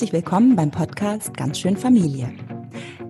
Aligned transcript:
Herzlich 0.00 0.14
willkommen 0.14 0.56
beim 0.56 0.70
Podcast 0.70 1.36
Ganz 1.36 1.58
schön 1.58 1.76
Familie. 1.76 2.32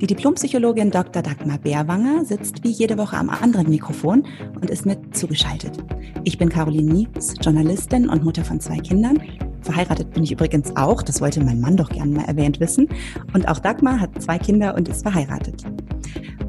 Die 0.01 0.09
Diplompsychologin 0.09 0.91
Dr. 0.91 1.23
Dagmar 1.23 1.59
Bärwanger 1.59 2.25
sitzt 2.25 2.65
wie 2.65 2.71
jede 2.71 2.99
Woche 2.99 3.17
am 3.17 3.31
anderen 3.31 3.71
Mikrofon 3.71 4.27
und 4.61 4.71
ist 4.71 4.87
mit 4.87 5.17
zugeschaltet. 5.17 5.79
Ich 6.25 6.37
bin 6.37 6.49
Caroline 6.49 6.93
Nieks, 6.93 7.35
Journalistin 7.41 8.09
und 8.09 8.25
Mutter 8.25 8.45
von 8.45 8.59
zwei 8.59 8.79
Kindern. 8.79 9.23
Verheiratet 9.61 10.11
bin 10.11 10.25
ich 10.25 10.33
übrigens 10.33 10.75
auch, 10.75 11.05
das 11.05 11.21
wollte 11.21 11.41
mein 11.45 11.61
Mann 11.61 11.77
doch 11.77 11.91
gerne 11.91 12.13
mal 12.13 12.25
erwähnt 12.25 12.59
wissen. 12.59 12.89
Und 13.35 13.47
auch 13.47 13.61
Dagmar 13.61 14.01
hat 14.01 14.21
zwei 14.21 14.39
Kinder 14.39 14.75
und 14.75 14.89
ist 14.89 15.03
verheiratet. 15.03 15.63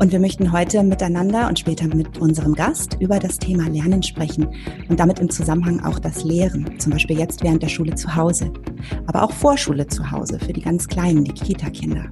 Und 0.01 0.11
wir 0.11 0.19
möchten 0.19 0.51
heute 0.51 0.81
miteinander 0.81 1.47
und 1.47 1.59
später 1.59 1.85
mit 1.85 2.17
unserem 2.17 2.55
Gast 2.55 2.97
über 2.99 3.19
das 3.19 3.37
Thema 3.37 3.69
Lernen 3.69 4.01
sprechen 4.01 4.47
und 4.89 4.99
damit 4.99 5.19
im 5.19 5.29
Zusammenhang 5.29 5.79
auch 5.85 5.99
das 5.99 6.23
Lehren, 6.23 6.79
zum 6.79 6.93
Beispiel 6.93 7.19
jetzt 7.19 7.43
während 7.43 7.61
der 7.61 7.67
Schule 7.67 7.93
zu 7.93 8.15
Hause, 8.15 8.51
aber 9.05 9.21
auch 9.21 9.31
Vorschule 9.31 9.85
zu 9.85 10.09
Hause 10.09 10.39
für 10.39 10.53
die 10.53 10.61
ganz 10.61 10.87
Kleinen, 10.87 11.23
die 11.23 11.33
Kita-Kinder. 11.33 12.11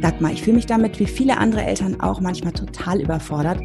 Dagmar, 0.00 0.32
ich 0.32 0.42
fühle 0.42 0.56
mich 0.56 0.66
damit 0.66 0.98
wie 0.98 1.06
viele 1.06 1.38
andere 1.38 1.62
Eltern 1.62 2.00
auch 2.00 2.20
manchmal 2.20 2.52
total 2.52 3.00
überfordert. 3.00 3.60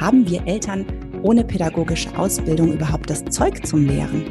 Haben 0.00 0.28
wir 0.28 0.44
Eltern 0.48 0.84
ohne 1.22 1.44
pädagogische 1.44 2.18
Ausbildung 2.18 2.72
überhaupt 2.72 3.08
das 3.10 3.24
Zeug 3.26 3.64
zum 3.64 3.86
Lehren? 3.86 4.24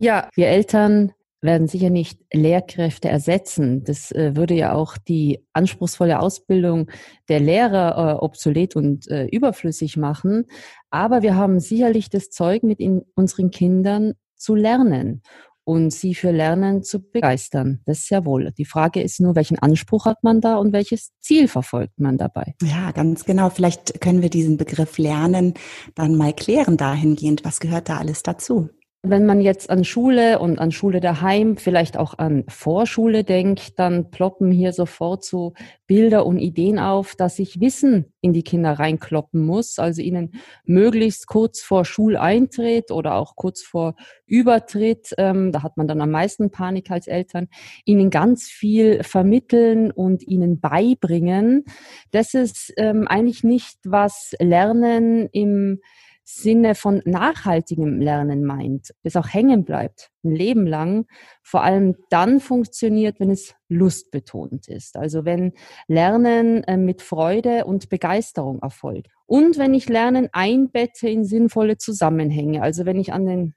Ja, 0.00 0.28
wir 0.34 0.48
Eltern 0.48 1.12
werden 1.42 1.66
sicher 1.66 1.90
nicht 1.90 2.20
Lehrkräfte 2.32 3.08
ersetzen. 3.08 3.84
Das 3.84 4.12
äh, 4.12 4.36
würde 4.36 4.54
ja 4.54 4.72
auch 4.72 4.96
die 4.96 5.44
anspruchsvolle 5.52 6.20
Ausbildung 6.20 6.90
der 7.28 7.40
Lehrer 7.40 7.96
äh, 7.96 8.24
obsolet 8.24 8.76
und 8.76 9.08
äh, 9.08 9.26
überflüssig 9.26 9.96
machen. 9.96 10.46
Aber 10.90 11.22
wir 11.22 11.36
haben 11.36 11.60
sicherlich 11.60 12.08
das 12.08 12.30
Zeug, 12.30 12.62
mit 12.62 12.78
unseren 13.14 13.50
Kindern 13.50 14.14
zu 14.36 14.54
lernen 14.54 15.22
und 15.64 15.92
sie 15.92 16.14
für 16.14 16.32
Lernen 16.32 16.82
zu 16.82 17.00
begeistern. 17.00 17.80
Das 17.86 17.98
ist 17.98 18.10
ja 18.10 18.24
wohl. 18.24 18.52
Die 18.58 18.64
Frage 18.64 19.00
ist 19.00 19.20
nur, 19.20 19.36
welchen 19.36 19.58
Anspruch 19.58 20.06
hat 20.06 20.22
man 20.22 20.40
da 20.40 20.56
und 20.56 20.72
welches 20.72 21.12
Ziel 21.20 21.48
verfolgt 21.48 21.98
man 21.98 22.18
dabei? 22.18 22.54
Ja, 22.62 22.90
ganz 22.90 23.24
genau. 23.24 23.50
Vielleicht 23.50 24.00
können 24.00 24.22
wir 24.22 24.30
diesen 24.30 24.56
Begriff 24.56 24.98
Lernen 24.98 25.54
dann 25.94 26.16
mal 26.16 26.32
klären 26.32 26.76
dahingehend. 26.76 27.44
Was 27.44 27.60
gehört 27.60 27.88
da 27.88 27.98
alles 27.98 28.22
dazu? 28.22 28.70
Wenn 29.04 29.26
man 29.26 29.40
jetzt 29.40 29.68
an 29.68 29.82
Schule 29.82 30.38
und 30.38 30.60
an 30.60 30.70
Schule 30.70 31.00
daheim, 31.00 31.56
vielleicht 31.56 31.96
auch 31.96 32.18
an 32.18 32.44
Vorschule 32.46 33.24
denkt, 33.24 33.80
dann 33.80 34.12
ploppen 34.12 34.52
hier 34.52 34.72
sofort 34.72 35.24
so 35.24 35.54
Bilder 35.88 36.24
und 36.24 36.38
Ideen 36.38 36.78
auf, 36.78 37.16
dass 37.16 37.40
ich 37.40 37.60
Wissen 37.60 38.14
in 38.20 38.32
die 38.32 38.44
Kinder 38.44 38.74
reinkloppen 38.74 39.44
muss, 39.44 39.80
also 39.80 40.00
ihnen 40.02 40.34
möglichst 40.64 41.26
kurz 41.26 41.62
vor 41.62 41.84
Schuleintritt 41.84 42.92
oder 42.92 43.16
auch 43.16 43.34
kurz 43.34 43.62
vor 43.62 43.96
Übertritt, 44.24 45.12
ähm, 45.18 45.50
da 45.50 45.64
hat 45.64 45.76
man 45.76 45.88
dann 45.88 46.00
am 46.00 46.12
meisten 46.12 46.52
Panik 46.52 46.92
als 46.92 47.08
Eltern, 47.08 47.48
ihnen 47.84 48.08
ganz 48.08 48.44
viel 48.44 49.02
vermitteln 49.02 49.90
und 49.90 50.22
ihnen 50.22 50.60
beibringen. 50.60 51.64
Das 52.12 52.34
ist 52.34 52.72
ähm, 52.76 53.08
eigentlich 53.08 53.42
nicht, 53.42 53.78
was 53.84 54.36
Lernen 54.38 55.28
im 55.32 55.80
Sinne 56.24 56.74
von 56.74 57.02
nachhaltigem 57.04 58.00
Lernen 58.00 58.44
meint, 58.44 58.92
das 59.02 59.16
auch 59.16 59.32
hängen 59.32 59.64
bleibt, 59.64 60.10
ein 60.24 60.34
Leben 60.34 60.66
lang, 60.66 61.06
vor 61.42 61.62
allem 61.62 61.96
dann 62.10 62.38
funktioniert, 62.40 63.18
wenn 63.18 63.30
es 63.30 63.54
lustbetont 63.68 64.68
ist. 64.68 64.96
Also 64.96 65.24
wenn 65.24 65.52
Lernen 65.88 66.62
äh, 66.64 66.76
mit 66.76 67.02
Freude 67.02 67.64
und 67.64 67.88
Begeisterung 67.88 68.60
erfolgt. 68.60 69.08
Und 69.26 69.58
wenn 69.58 69.74
ich 69.74 69.88
Lernen 69.88 70.28
einbette 70.32 71.08
in 71.08 71.24
sinnvolle 71.24 71.76
Zusammenhänge. 71.76 72.62
Also 72.62 72.86
wenn 72.86 72.98
ich 72.98 73.12
an 73.12 73.26
den 73.26 73.54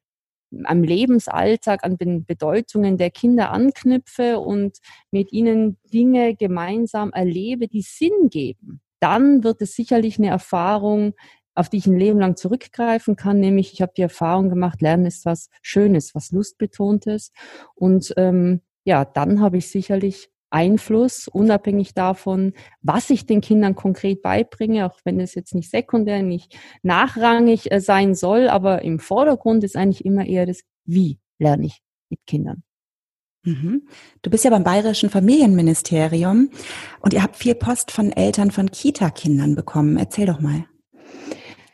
am 0.63 0.83
Lebensalltag, 0.83 1.83
an 1.83 1.97
den 1.97 2.25
Bedeutungen 2.25 2.97
der 2.97 3.09
Kinder 3.09 3.51
anknüpfe 3.51 4.39
und 4.39 4.78
mit 5.12 5.34
ihnen 5.34 5.78
Dinge 5.91 6.35
gemeinsam 6.35 7.12
erlebe, 7.12 7.68
die 7.68 7.81
Sinn 7.81 8.29
geben, 8.29 8.81
dann 9.00 9.44
wird 9.44 9.62
es 9.62 9.75
sicherlich 9.75 10.18
eine 10.18 10.29
Erfahrung 10.29 11.13
auf 11.55 11.69
die 11.69 11.77
ich 11.77 11.88
ein 11.88 11.97
Leben 11.97 12.19
lang 12.19 12.35
zurückgreifen 12.35 13.16
kann, 13.16 13.39
nämlich 13.39 13.73
ich 13.73 13.81
habe 13.81 13.93
die 13.95 14.01
Erfahrung 14.01 14.49
gemacht, 14.49 14.81
Lernen 14.81 15.05
ist 15.05 15.25
was 15.25 15.49
Schönes, 15.61 16.13
was 16.13 16.31
Lustbetontes. 16.31 17.31
Und 17.73 18.13
ähm, 18.17 18.61
ja, 18.83 19.05
dann 19.05 19.41
habe 19.41 19.57
ich 19.57 19.69
sicherlich 19.69 20.29
Einfluss, 20.49 21.27
unabhängig 21.27 21.94
davon, 21.94 22.53
was 22.81 23.09
ich 23.09 23.25
den 23.25 23.41
Kindern 23.41 23.75
konkret 23.75 24.21
beibringe, 24.21 24.85
auch 24.85 24.99
wenn 25.03 25.19
es 25.19 25.35
jetzt 25.35 25.55
nicht 25.55 25.69
sekundär, 25.69 26.21
nicht 26.21 26.57
nachrangig 26.83 27.71
äh, 27.71 27.81
sein 27.81 28.15
soll, 28.15 28.47
aber 28.47 28.83
im 28.83 28.99
Vordergrund 28.99 29.63
ist 29.63 29.75
eigentlich 29.75 30.05
immer 30.05 30.25
eher 30.25 30.45
das, 30.45 30.61
wie 30.85 31.19
lerne 31.39 31.65
ich 31.65 31.81
mit 32.09 32.19
Kindern. 32.25 32.63
Mhm. 33.44 33.88
Du 34.21 34.29
bist 34.29 34.44
ja 34.44 34.49
beim 34.49 34.63
Bayerischen 34.63 35.09
Familienministerium 35.09 36.49
und 36.99 37.13
ihr 37.13 37.21
habt 37.21 37.35
viel 37.35 37.55
Post 37.55 37.91
von 37.91 38.11
Eltern 38.11 38.51
von 38.51 38.71
Kita-Kindern 38.71 39.55
bekommen. 39.55 39.97
Erzähl 39.97 40.25
doch 40.25 40.39
mal. 40.39 40.65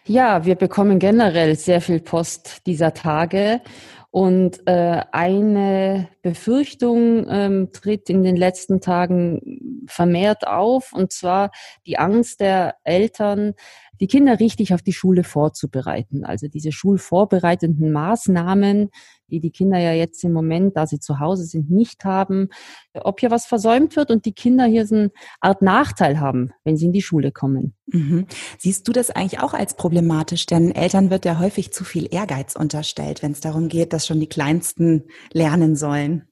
Ja, 0.06 0.46
wir 0.46 0.56
bekommen 0.56 0.98
generell 0.98 1.56
sehr 1.56 1.80
viel 1.80 2.00
Post 2.00 2.66
dieser 2.66 2.94
Tage. 2.94 3.62
Und 4.10 4.68
äh, 4.68 5.04
eine 5.12 6.10
Befürchtung 6.22 7.28
ähm, 7.30 7.70
tritt 7.72 8.10
in 8.10 8.24
den 8.24 8.36
letzten 8.36 8.82
Tagen 8.82 9.86
vermehrt 9.88 10.46
auf, 10.46 10.92
und 10.92 11.14
zwar 11.14 11.52
die 11.86 11.98
Angst 11.98 12.42
der 12.42 12.76
Eltern, 12.84 13.54
die 14.02 14.08
Kinder 14.08 14.40
richtig 14.40 14.74
auf 14.74 14.82
die 14.82 14.94
Schule 14.94 15.24
vorzubereiten. 15.24 16.26
Also 16.26 16.48
diese 16.48 16.72
schulvorbereitenden 16.72 17.92
Maßnahmen, 17.92 18.90
die 19.30 19.40
die 19.40 19.52
Kinder 19.52 19.80
ja 19.80 19.94
jetzt 19.94 20.24
im 20.24 20.34
Moment, 20.34 20.76
da 20.76 20.88
sie 20.88 21.00
zu 21.00 21.20
Hause 21.20 21.46
sind, 21.46 21.70
nicht 21.70 22.04
haben. 22.04 22.50
Ob 22.96 23.20
hier 23.20 23.30
was 23.30 23.46
versäumt 23.46 23.96
wird 23.96 24.10
und 24.10 24.26
die 24.26 24.34
Kinder 24.34 24.66
hier 24.66 24.88
so 24.88 24.96
eine 24.96 25.12
Art 25.40 25.62
Nachteil 25.62 26.20
haben, 26.20 26.52
wenn 26.64 26.78
sie 26.78 26.88
in 26.88 26.94
die 26.94 27.04
Schule 27.04 27.32
kommen. 27.32 27.76
Mhm. 27.88 28.26
Siehst 28.58 28.88
du 28.88 28.92
das 28.92 29.12
eigentlich 29.12 29.40
auch 29.40 29.54
als 29.54 29.76
problematisch? 29.76 30.48
Denn 30.48 30.72
Eltern 30.72 31.12
wird 31.12 31.24
ja 31.26 31.40
häufig 31.40 31.72
zu 31.72 31.84
viel 31.84 32.08
Ehrgeiz 32.12 32.56
unterstellt, 32.56 33.22
wenn 33.22 33.34
es 33.34 33.40
darum 33.40 33.70
geht, 33.70 33.94
dass 33.94 34.08
schon 34.08 34.20
die 34.20 34.30
Kleinsten 34.30 35.04
lernen 35.32 35.76
sollen. 35.76 36.31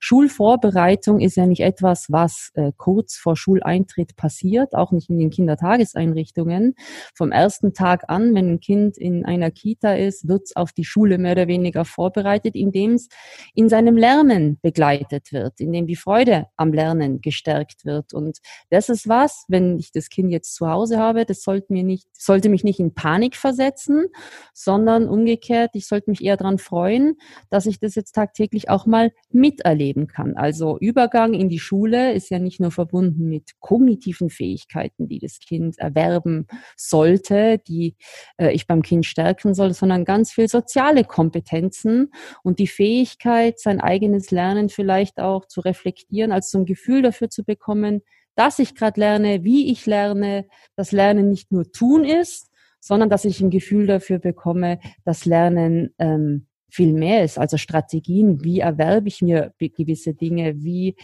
Schulvorbereitung 0.00 1.20
ist 1.20 1.36
ja 1.36 1.46
nicht 1.46 1.60
etwas, 1.60 2.06
was 2.10 2.50
äh, 2.54 2.72
kurz 2.76 3.16
vor 3.16 3.36
Schuleintritt 3.36 4.16
passiert, 4.16 4.74
auch 4.74 4.92
nicht 4.92 5.10
in 5.10 5.18
den 5.18 5.30
Kindertageseinrichtungen. 5.30 6.74
Vom 7.14 7.32
ersten 7.32 7.74
Tag 7.74 8.04
an, 8.08 8.34
wenn 8.34 8.52
ein 8.52 8.60
Kind 8.60 8.98
in 8.98 9.24
einer 9.24 9.50
Kita 9.50 9.94
ist, 9.94 10.28
wird 10.28 10.42
es 10.44 10.56
auf 10.56 10.72
die 10.72 10.84
Schule 10.84 11.18
mehr 11.18 11.32
oder 11.32 11.48
weniger 11.48 11.84
vorbereitet, 11.84 12.54
indem 12.54 12.94
es 12.94 13.08
in 13.54 13.68
seinem 13.68 13.96
Lernen 13.96 14.58
begleitet 14.62 15.32
wird, 15.32 15.60
indem 15.60 15.86
die 15.86 15.96
Freude 15.96 16.46
am 16.56 16.72
Lernen 16.72 17.20
gestärkt 17.20 17.84
wird. 17.84 18.14
Und 18.14 18.38
das 18.70 18.88
ist 18.88 19.08
was, 19.08 19.44
wenn 19.48 19.78
ich 19.78 19.92
das 19.92 20.08
Kind 20.08 20.30
jetzt 20.30 20.54
zu 20.54 20.68
Hause 20.68 20.98
habe, 20.98 21.24
das 21.24 21.42
sollte 21.42 21.72
mir 21.72 21.84
nicht, 21.84 22.08
sollte 22.16 22.48
mich 22.48 22.64
nicht 22.64 22.80
in 22.80 22.94
Panik 22.94 23.36
versetzen, 23.36 24.06
sondern 24.54 25.08
umgekehrt, 25.08 25.70
ich 25.74 25.86
sollte 25.86 26.10
mich 26.10 26.22
eher 26.22 26.36
daran 26.36 26.58
freuen, 26.58 27.16
dass 27.50 27.66
ich 27.66 27.78
das 27.80 27.94
jetzt 27.94 28.12
tagtäglich 28.12 28.70
auch 28.70 28.86
mal 28.86 29.12
mit 29.30 29.51
miterleben 29.52 30.06
kann. 30.06 30.36
Also 30.36 30.78
Übergang 30.78 31.34
in 31.34 31.48
die 31.48 31.58
Schule 31.58 32.12
ist 32.12 32.30
ja 32.30 32.38
nicht 32.38 32.60
nur 32.60 32.70
verbunden 32.70 33.28
mit 33.28 33.60
kognitiven 33.60 34.30
Fähigkeiten, 34.30 35.08
die 35.08 35.18
das 35.18 35.38
Kind 35.38 35.78
erwerben 35.78 36.46
sollte, 36.76 37.58
die 37.58 37.96
äh, 38.38 38.52
ich 38.52 38.66
beim 38.66 38.82
Kind 38.82 39.06
stärken 39.06 39.54
soll, 39.54 39.74
sondern 39.74 40.04
ganz 40.04 40.32
viel 40.32 40.48
soziale 40.48 41.04
Kompetenzen 41.04 42.12
und 42.42 42.58
die 42.58 42.66
Fähigkeit, 42.66 43.58
sein 43.58 43.80
eigenes 43.80 44.30
Lernen 44.30 44.68
vielleicht 44.68 45.20
auch 45.20 45.46
zu 45.46 45.60
reflektieren, 45.60 46.32
also 46.32 46.48
so 46.50 46.58
ein 46.58 46.66
Gefühl 46.66 47.02
dafür 47.02 47.28
zu 47.28 47.44
bekommen, 47.44 48.02
dass 48.34 48.58
ich 48.58 48.74
gerade 48.74 48.98
lerne, 48.98 49.44
wie 49.44 49.70
ich 49.70 49.84
lerne, 49.86 50.46
dass 50.76 50.92
Lernen 50.92 51.28
nicht 51.28 51.52
nur 51.52 51.70
tun 51.70 52.04
ist, 52.04 52.50
sondern 52.80 53.10
dass 53.10 53.24
ich 53.24 53.40
ein 53.40 53.50
Gefühl 53.50 53.86
dafür 53.86 54.18
bekomme, 54.18 54.80
dass 55.04 55.26
Lernen 55.26 55.94
ähm, 55.98 56.46
viel 56.72 56.94
mehr 56.94 57.22
ist. 57.22 57.38
Also 57.38 57.58
Strategien, 57.58 58.42
wie 58.42 58.60
erwerbe 58.60 59.08
ich 59.08 59.20
mir 59.20 59.52
gewisse 59.58 60.14
Dinge, 60.14 60.54
wie 60.56 60.96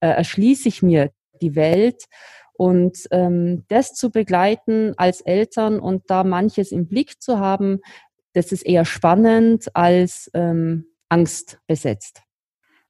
äh, 0.00 0.08
erschließe 0.08 0.68
ich 0.68 0.82
mir 0.82 1.10
die 1.42 1.56
Welt 1.56 2.04
und 2.54 2.96
ähm, 3.10 3.64
das 3.68 3.94
zu 3.94 4.10
begleiten 4.10 4.94
als 4.96 5.20
Eltern 5.20 5.80
und 5.80 6.04
da 6.06 6.22
manches 6.24 6.70
im 6.72 6.86
Blick 6.86 7.20
zu 7.20 7.38
haben, 7.38 7.80
das 8.34 8.52
ist 8.52 8.64
eher 8.64 8.84
spannend 8.84 9.74
als 9.74 10.30
ähm, 10.32 10.86
Angst 11.08 11.58
besetzt. 11.66 12.22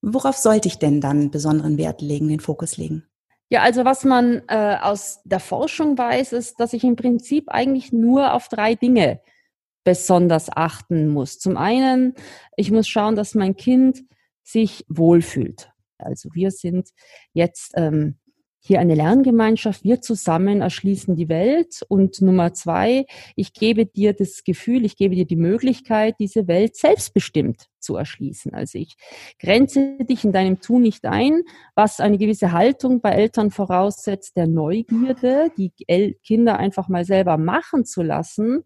Worauf 0.03 0.37
sollte 0.37 0.69
ich 0.69 0.79
denn 0.79 1.01
dann 1.01 1.31
besonderen 1.31 1.79
Wert 1.79 2.03
legen, 2.03 2.29
den 2.29 2.41
Fokus 2.41 2.77
legen? 2.77 3.05
Ja, 3.49 3.63
also 3.63 3.85
was 3.85 4.05
man 4.05 4.43
äh, 4.49 4.77
aus 4.81 5.21
der 5.25 5.41
Forschung 5.41 5.97
weiß, 5.97 6.33
ist, 6.33 6.61
dass 6.61 6.73
ich 6.73 6.85
im 6.85 6.97
Prinzip 6.97 7.49
eigentlich 7.49 7.93
nur 7.93 8.35
auf 8.35 8.49
drei 8.49 8.75
Dinge 8.75 9.21
besonders 9.87 10.51
achten 10.55 11.07
muss. 11.07 11.39
Zum 11.39 11.57
einen, 11.57 12.15
ich 12.57 12.73
muss 12.73 12.89
schauen, 12.89 13.15
dass 13.15 13.37
mein 13.37 13.55
Kind 13.55 14.03
sich 14.43 14.85
wohlfühlt. 14.89 15.71
Also 15.97 16.29
wir 16.35 16.51
sind 16.51 16.91
jetzt 17.33 17.73
ähm, 17.77 18.17
hier 18.59 18.81
eine 18.81 18.97
Lerngemeinschaft, 18.97 19.85
wir 19.85 20.01
zusammen 20.01 20.61
erschließen 20.61 21.15
die 21.15 21.29
Welt. 21.29 21.83
Und 21.89 22.21
Nummer 22.21 22.53
zwei, 22.53 23.07
ich 23.37 23.53
gebe 23.53 23.87
dir 23.87 24.13
das 24.13 24.43
Gefühl, 24.43 24.85
ich 24.85 24.97
gebe 24.97 25.15
dir 25.15 25.25
die 25.25 25.37
Möglichkeit, 25.37 26.17
diese 26.19 26.49
Welt 26.49 26.75
selbstbestimmt 26.75 27.67
zu 27.79 27.95
erschließen. 27.95 28.55
Also 28.55 28.79
ich 28.79 28.97
grenze 29.39 29.99
dich 29.99 30.25
in 30.25 30.33
deinem 30.33 30.59
Tun 30.59 30.83
nicht 30.83 31.05
ein, 31.05 31.43
was 31.77 32.01
eine 32.01 32.19
gewisse 32.19 32.51
Haltung 32.51 33.01
bei 33.01 33.11
Eltern 33.11 33.53
voraussetzt, 33.53 34.37
der 34.37 34.49
Neugierde, 34.49 35.53
die 35.57 35.71
Kinder 36.25 36.59
einfach 36.59 36.89
mal 36.89 37.05
selber 37.05 37.39
machen 37.39 37.85
zu 37.85 38.03
lassen 38.03 38.65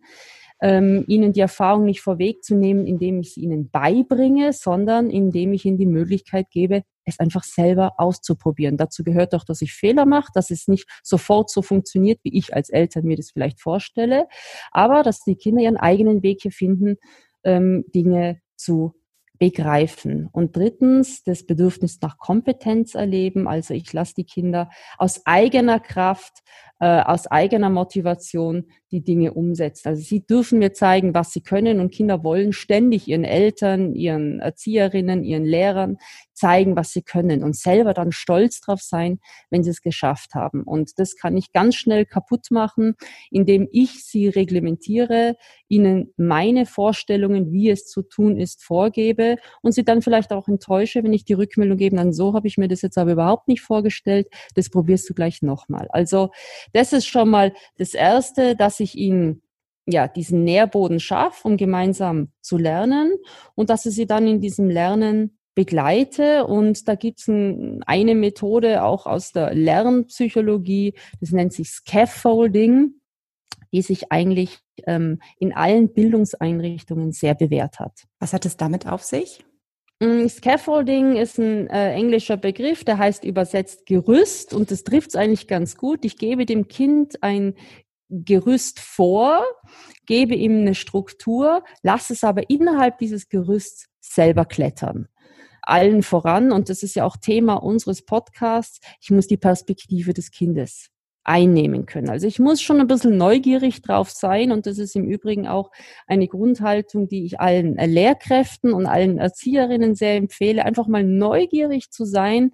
ähm, 0.60 1.04
ihnen 1.06 1.32
die 1.32 1.40
Erfahrung 1.40 1.84
nicht 1.84 2.02
vorwegzunehmen, 2.02 2.86
indem 2.86 3.20
ich 3.20 3.34
sie 3.34 3.40
ihnen 3.40 3.70
beibringe, 3.70 4.52
sondern 4.52 5.10
indem 5.10 5.52
ich 5.52 5.64
ihnen 5.64 5.78
die 5.78 5.86
Möglichkeit 5.86 6.50
gebe, 6.50 6.82
es 7.04 7.18
einfach 7.18 7.44
selber 7.44 7.94
auszuprobieren. 7.98 8.76
Dazu 8.76 9.02
gehört 9.02 9.34
auch, 9.34 9.44
dass 9.44 9.62
ich 9.62 9.72
Fehler 9.72 10.06
mache, 10.06 10.30
dass 10.34 10.50
es 10.50 10.68
nicht 10.68 10.86
sofort 11.02 11.50
so 11.50 11.62
funktioniert, 11.62 12.20
wie 12.22 12.36
ich 12.36 12.54
als 12.54 12.68
Eltern 12.68 13.04
mir 13.04 13.16
das 13.16 13.30
vielleicht 13.30 13.60
vorstelle, 13.60 14.26
aber 14.70 15.02
dass 15.02 15.24
die 15.24 15.36
Kinder 15.36 15.62
ihren 15.62 15.78
eigenen 15.78 16.22
Weg 16.22 16.42
hier 16.42 16.52
finden, 16.52 16.96
ähm, 17.42 17.84
Dinge 17.94 18.40
zu 18.56 18.94
begreifen. 19.38 20.28
Und 20.30 20.54
drittens, 20.54 21.24
das 21.24 21.46
Bedürfnis 21.46 21.98
nach 22.02 22.18
Kompetenz 22.18 22.94
erleben. 22.94 23.48
Also 23.48 23.72
ich 23.72 23.90
lasse 23.90 24.12
die 24.14 24.24
Kinder 24.24 24.68
aus 24.98 25.24
eigener 25.24 25.80
Kraft 25.80 26.42
äh, 26.78 27.02
aus 27.02 27.26
eigener 27.26 27.70
Motivation 27.70 28.66
die 28.92 29.02
Dinge 29.02 29.34
umsetzt. 29.34 29.86
Also 29.86 30.02
sie 30.02 30.26
dürfen 30.26 30.58
mir 30.58 30.72
zeigen, 30.72 31.14
was 31.14 31.32
sie 31.32 31.42
können 31.42 31.80
und 31.80 31.92
Kinder 31.92 32.24
wollen 32.24 32.52
ständig 32.52 33.06
ihren 33.08 33.24
Eltern, 33.24 33.94
ihren 33.94 34.40
Erzieherinnen, 34.40 35.22
ihren 35.22 35.44
Lehrern 35.44 35.98
zeigen, 36.34 36.74
was 36.74 36.92
sie 36.92 37.02
können 37.02 37.44
und 37.44 37.54
selber 37.54 37.92
dann 37.92 38.12
stolz 38.12 38.60
drauf 38.60 38.80
sein, 38.80 39.20
wenn 39.50 39.62
sie 39.62 39.70
es 39.70 39.82
geschafft 39.82 40.34
haben. 40.34 40.62
Und 40.62 40.98
das 40.98 41.16
kann 41.16 41.36
ich 41.36 41.52
ganz 41.52 41.76
schnell 41.76 42.06
kaputt 42.06 42.46
machen, 42.50 42.94
indem 43.30 43.68
ich 43.70 44.04
sie 44.04 44.28
reglementiere, 44.28 45.36
ihnen 45.68 46.12
meine 46.16 46.66
Vorstellungen, 46.66 47.52
wie 47.52 47.70
es 47.70 47.86
zu 47.86 48.02
tun 48.02 48.38
ist, 48.38 48.64
vorgebe 48.64 49.36
und 49.62 49.72
sie 49.72 49.84
dann 49.84 50.02
vielleicht 50.02 50.32
auch 50.32 50.48
enttäusche, 50.48 51.04
wenn 51.04 51.12
ich 51.12 51.24
die 51.24 51.34
Rückmeldung 51.34 51.76
gebe, 51.76 51.96
dann 51.96 52.12
so 52.12 52.34
habe 52.34 52.48
ich 52.48 52.56
mir 52.56 52.68
das 52.68 52.82
jetzt 52.82 52.98
aber 52.98 53.12
überhaupt 53.12 53.46
nicht 53.46 53.60
vorgestellt, 53.60 54.28
das 54.54 54.70
probierst 54.70 55.08
du 55.08 55.14
gleich 55.14 55.42
nochmal. 55.42 55.88
Also 55.90 56.30
das 56.72 56.92
ist 56.92 57.06
schon 57.06 57.28
mal 57.28 57.52
das 57.76 57.94
Erste, 57.94 58.56
dass 58.56 58.79
ich 58.80 58.96
ihnen 58.96 59.42
ja, 59.86 60.08
diesen 60.08 60.44
Nährboden 60.44 61.00
schaffe, 61.00 61.46
um 61.48 61.56
gemeinsam 61.56 62.32
zu 62.40 62.56
lernen 62.56 63.14
und 63.54 63.70
dass 63.70 63.86
ich 63.86 63.94
sie 63.94 64.06
dann 64.06 64.26
in 64.26 64.40
diesem 64.40 64.68
Lernen 64.68 65.38
begleite. 65.54 66.46
Und 66.46 66.88
da 66.88 66.94
gibt 66.94 67.20
es 67.20 67.28
ein, 67.28 67.82
eine 67.86 68.14
Methode 68.14 68.82
auch 68.82 69.06
aus 69.06 69.32
der 69.32 69.54
Lernpsychologie, 69.54 70.94
das 71.20 71.32
nennt 71.32 71.52
sich 71.52 71.70
Scaffolding, 71.70 72.94
die 73.72 73.82
sich 73.82 74.10
eigentlich 74.10 74.58
ähm, 74.86 75.20
in 75.38 75.52
allen 75.52 75.92
Bildungseinrichtungen 75.92 77.12
sehr 77.12 77.34
bewährt 77.34 77.78
hat. 77.78 78.04
Was 78.18 78.32
hat 78.32 78.46
es 78.46 78.56
damit 78.56 78.86
auf 78.86 79.02
sich? 79.02 79.44
Mm, 80.00 80.26
Scaffolding 80.28 81.16
ist 81.16 81.38
ein 81.38 81.68
äh, 81.68 81.92
englischer 81.92 82.36
Begriff, 82.36 82.84
der 82.84 82.98
heißt 82.98 83.24
übersetzt 83.24 83.86
Gerüst 83.86 84.54
und 84.54 84.70
das 84.70 84.82
trifft 84.82 85.10
es 85.10 85.16
eigentlich 85.16 85.46
ganz 85.46 85.76
gut. 85.76 86.04
Ich 86.04 86.16
gebe 86.16 86.46
dem 86.46 86.68
Kind 86.68 87.22
ein 87.22 87.54
Gerüst 88.10 88.80
vor, 88.80 89.42
gebe 90.06 90.34
ihm 90.34 90.60
eine 90.60 90.74
Struktur, 90.74 91.62
lasse 91.82 92.12
es 92.12 92.24
aber 92.24 92.50
innerhalb 92.50 92.98
dieses 92.98 93.28
Gerüsts 93.28 93.86
selber 94.00 94.44
klettern. 94.44 95.08
Allen 95.62 96.02
voran, 96.02 96.52
und 96.52 96.68
das 96.68 96.82
ist 96.82 96.96
ja 96.96 97.04
auch 97.04 97.16
Thema 97.16 97.54
unseres 97.54 98.04
Podcasts, 98.04 98.80
ich 99.00 99.10
muss 99.10 99.26
die 99.26 99.36
Perspektive 99.36 100.12
des 100.12 100.30
Kindes 100.30 100.90
einnehmen 101.22 101.86
können. 101.86 102.08
Also 102.08 102.26
ich 102.26 102.38
muss 102.38 102.62
schon 102.62 102.80
ein 102.80 102.86
bisschen 102.86 103.16
neugierig 103.16 103.82
drauf 103.82 104.10
sein 104.10 104.52
und 104.52 104.66
das 104.66 104.78
ist 104.78 104.96
im 104.96 105.04
Übrigen 105.04 105.46
auch 105.46 105.70
eine 106.06 106.28
Grundhaltung, 106.28 107.08
die 107.08 107.24
ich 107.24 107.40
allen 107.40 107.76
Lehrkräften 107.76 108.72
und 108.72 108.86
allen 108.86 109.18
Erzieherinnen 109.18 109.94
sehr 109.94 110.16
empfehle, 110.16 110.64
einfach 110.64 110.88
mal 110.88 111.04
neugierig 111.04 111.90
zu 111.90 112.04
sein. 112.04 112.52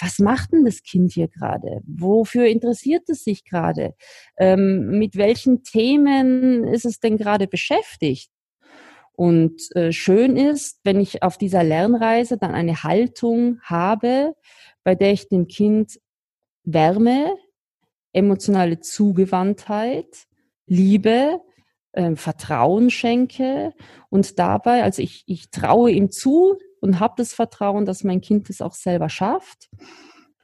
Was 0.00 0.18
macht 0.18 0.52
denn 0.52 0.64
das 0.64 0.82
Kind 0.82 1.12
hier 1.12 1.28
gerade? 1.28 1.82
Wofür 1.86 2.46
interessiert 2.46 3.08
es 3.08 3.24
sich 3.24 3.44
gerade? 3.44 3.94
Ähm, 4.38 4.98
mit 4.98 5.16
welchen 5.16 5.62
Themen 5.62 6.64
ist 6.64 6.84
es 6.84 7.00
denn 7.00 7.18
gerade 7.18 7.46
beschäftigt? 7.46 8.30
Und 9.12 9.74
äh, 9.76 9.92
schön 9.92 10.36
ist, 10.36 10.80
wenn 10.82 10.98
ich 10.98 11.22
auf 11.22 11.36
dieser 11.36 11.62
Lernreise 11.62 12.38
dann 12.38 12.54
eine 12.54 12.82
Haltung 12.82 13.60
habe, 13.62 14.34
bei 14.82 14.94
der 14.94 15.12
ich 15.12 15.28
dem 15.28 15.46
Kind 15.46 16.00
Wärme, 16.64 17.36
emotionale 18.12 18.80
Zugewandtheit, 18.80 20.26
Liebe, 20.66 21.40
äh, 21.92 22.16
Vertrauen 22.16 22.88
schenke 22.88 23.74
und 24.08 24.38
dabei, 24.38 24.84
also 24.84 25.02
ich, 25.02 25.24
ich 25.26 25.50
traue 25.50 25.90
ihm 25.90 26.10
zu 26.10 26.56
und 26.80 27.00
habe 27.00 27.14
das 27.16 27.32
Vertrauen, 27.32 27.84
dass 27.84 28.04
mein 28.04 28.20
Kind 28.20 28.50
es 28.50 28.60
auch 28.60 28.74
selber 28.74 29.08
schafft 29.08 29.68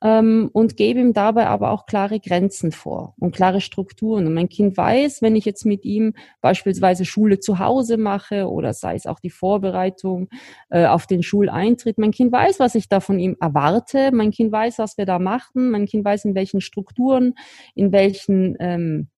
ähm, 0.02 0.50
und 0.52 0.76
gebe 0.76 1.00
ihm 1.00 1.12
dabei 1.12 1.46
aber 1.46 1.70
auch 1.70 1.86
klare 1.86 2.20
Grenzen 2.20 2.70
vor 2.72 3.14
und 3.18 3.34
klare 3.34 3.60
Strukturen. 3.60 4.26
Und 4.26 4.34
mein 4.34 4.48
Kind 4.48 4.76
weiß, 4.76 5.22
wenn 5.22 5.36
ich 5.36 5.44
jetzt 5.44 5.64
mit 5.64 5.84
ihm 5.84 6.14
beispielsweise 6.40 7.04
Schule 7.04 7.40
zu 7.40 7.58
Hause 7.58 7.96
mache 7.96 8.48
oder 8.48 8.74
sei 8.74 8.94
es 8.94 9.06
auch 9.06 9.20
die 9.20 9.30
Vorbereitung 9.30 10.28
äh, 10.68 10.86
auf 10.86 11.06
den 11.06 11.22
Schuleintritt, 11.22 11.98
mein 11.98 12.12
Kind 12.12 12.30
weiß, 12.30 12.60
was 12.60 12.74
ich 12.74 12.88
da 12.88 13.00
von 13.00 13.18
ihm 13.18 13.36
erwarte, 13.40 14.10
mein 14.12 14.30
Kind 14.30 14.52
weiß, 14.52 14.78
was 14.78 14.98
wir 14.98 15.06
da 15.06 15.18
machen, 15.18 15.70
mein 15.70 15.86
Kind 15.86 16.04
weiß, 16.04 16.26
in 16.26 16.34
welchen 16.34 16.60
Strukturen, 16.60 17.34
in 17.74 17.92
welchen 17.92 18.56
ähm, 18.60 19.08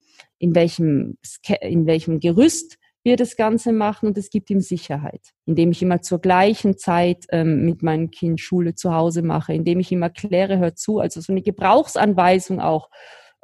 in 0.41 0.55
welchem, 0.55 1.19
in 1.61 1.87
welchem 1.87 2.21
Gerüst 2.21 2.79
wir 3.08 3.16
das 3.16 3.37
Ganze 3.37 3.72
machen 3.72 4.06
und 4.06 4.19
es 4.19 4.28
gibt 4.28 4.50
ihm 4.50 4.60
Sicherheit, 4.60 5.32
indem 5.46 5.70
ich 5.70 5.82
immer 5.82 6.02
zur 6.02 6.20
gleichen 6.20 6.76
Zeit 6.76 7.25
ähm, 7.31 7.64
mit 7.64 7.82
meinem 7.82 8.10
Kind 8.10 8.38
Schule 8.38 8.75
zu 8.75 8.94
Hause 8.94 9.22
mache, 9.22 9.55
indem 9.55 9.81
ich 9.81 9.90
ihm 9.90 10.02
erkläre, 10.02 10.58
hör 10.58 10.75
zu, 10.75 10.99
also 10.99 11.22
so 11.22 11.32
eine 11.32 11.40
Gebrauchsanweisung 11.40 12.60
auch 12.60 12.90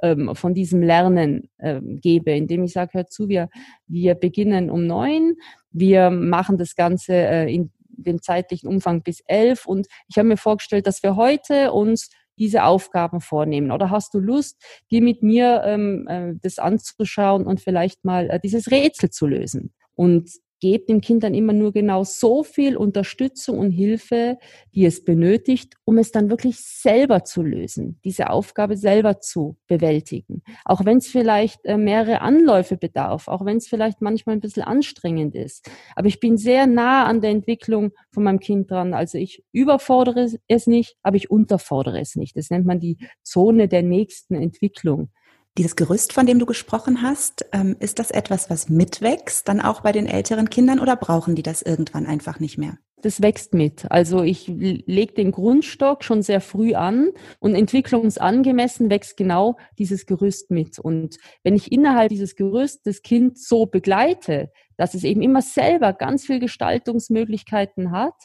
ähm, 0.02 0.34
von 0.34 0.52
diesem 0.52 0.82
Lernen 0.82 1.48
ähm, 1.58 1.98
gebe, 1.98 2.32
indem 2.32 2.64
ich 2.64 2.74
sage, 2.74 2.90
hör 2.92 3.06
zu, 3.06 3.28
wir, 3.28 3.48
wir 3.86 4.14
beginnen 4.14 4.68
um 4.68 4.86
neun, 4.86 5.36
wir 5.72 6.10
machen 6.10 6.58
das 6.58 6.74
Ganze 6.74 7.14
äh, 7.14 7.54
in 7.54 7.72
dem 7.88 8.20
zeitlichen 8.20 8.68
Umfang 8.68 9.02
bis 9.02 9.20
elf 9.26 9.64
und 9.64 9.86
ich 10.08 10.18
habe 10.18 10.28
mir 10.28 10.36
vorgestellt, 10.36 10.86
dass 10.86 11.02
wir 11.02 11.16
heute 11.16 11.72
uns 11.72 12.10
diese 12.38 12.64
Aufgaben 12.64 13.20
vornehmen? 13.20 13.70
Oder 13.70 13.90
hast 13.90 14.14
du 14.14 14.18
Lust, 14.18 14.62
dir 14.90 15.02
mit 15.02 15.22
mir 15.22 15.62
ähm, 15.64 16.06
äh, 16.08 16.34
das 16.42 16.58
anzuschauen 16.58 17.46
und 17.46 17.60
vielleicht 17.60 18.04
mal 18.04 18.30
äh, 18.30 18.40
dieses 18.40 18.70
Rätsel 18.70 19.10
zu 19.10 19.26
lösen? 19.26 19.72
Und 19.94 20.30
gebt 20.64 20.88
Kind 21.02 21.22
dann 21.22 21.34
immer 21.34 21.52
nur 21.52 21.74
genau 21.74 22.04
so 22.04 22.42
viel 22.42 22.78
Unterstützung 22.78 23.58
und 23.58 23.70
Hilfe, 23.70 24.38
die 24.74 24.86
es 24.86 25.04
benötigt, 25.04 25.74
um 25.84 25.98
es 25.98 26.10
dann 26.10 26.30
wirklich 26.30 26.58
selber 26.58 27.24
zu 27.24 27.42
lösen, 27.42 28.00
diese 28.02 28.30
Aufgabe 28.30 28.78
selber 28.78 29.20
zu 29.20 29.58
bewältigen. 29.66 30.42
Auch 30.64 30.86
wenn 30.86 30.98
es 30.98 31.08
vielleicht 31.08 31.66
äh, 31.66 31.76
mehrere 31.76 32.22
Anläufe 32.22 32.78
bedarf, 32.78 33.28
auch 33.28 33.44
wenn 33.44 33.58
es 33.58 33.68
vielleicht 33.68 34.00
manchmal 34.00 34.36
ein 34.36 34.40
bisschen 34.40 34.62
anstrengend 34.62 35.34
ist. 35.34 35.68
Aber 35.96 36.08
ich 36.08 36.18
bin 36.18 36.38
sehr 36.38 36.66
nah 36.66 37.04
an 37.04 37.20
der 37.20 37.32
Entwicklung 37.32 37.92
von 38.10 38.22
meinem 38.22 38.40
Kind 38.40 38.70
dran. 38.70 38.94
Also 38.94 39.18
ich 39.18 39.44
überfordere 39.52 40.30
es 40.48 40.66
nicht, 40.66 40.96
aber 41.02 41.16
ich 41.16 41.30
unterfordere 41.30 42.00
es 42.00 42.16
nicht. 42.16 42.38
Das 42.38 42.48
nennt 42.48 42.64
man 42.64 42.80
die 42.80 42.96
Zone 43.22 43.68
der 43.68 43.82
nächsten 43.82 44.34
Entwicklung. 44.34 45.10
Dieses 45.56 45.76
Gerüst, 45.76 46.12
von 46.12 46.26
dem 46.26 46.40
du 46.40 46.46
gesprochen 46.46 47.00
hast, 47.00 47.46
ähm, 47.52 47.76
ist 47.78 48.00
das 48.00 48.10
etwas, 48.10 48.50
was 48.50 48.68
mitwächst, 48.68 49.46
dann 49.46 49.60
auch 49.60 49.82
bei 49.82 49.92
den 49.92 50.06
älteren 50.06 50.50
Kindern 50.50 50.80
oder 50.80 50.96
brauchen 50.96 51.36
die 51.36 51.44
das 51.44 51.62
irgendwann 51.62 52.06
einfach 52.06 52.40
nicht 52.40 52.58
mehr? 52.58 52.78
Das 53.02 53.22
wächst 53.22 53.54
mit. 53.54 53.88
Also 53.88 54.22
ich 54.22 54.48
lege 54.48 55.12
den 55.12 55.30
Grundstock 55.30 56.02
schon 56.02 56.22
sehr 56.22 56.40
früh 56.40 56.74
an 56.74 57.10
und 57.38 57.54
entwicklungsangemessen 57.54 58.90
wächst 58.90 59.16
genau 59.16 59.56
dieses 59.78 60.06
Gerüst 60.06 60.50
mit. 60.50 60.80
Und 60.80 61.18
wenn 61.44 61.54
ich 61.54 61.70
innerhalb 61.70 62.08
dieses 62.08 62.34
Gerüst 62.34 62.84
das 62.86 63.02
Kind 63.02 63.38
so 63.38 63.66
begleite, 63.66 64.50
dass 64.76 64.94
es 64.94 65.04
eben 65.04 65.22
immer 65.22 65.42
selber 65.42 65.92
ganz 65.92 66.24
viel 66.26 66.40
Gestaltungsmöglichkeiten 66.40 67.92
hat, 67.92 68.16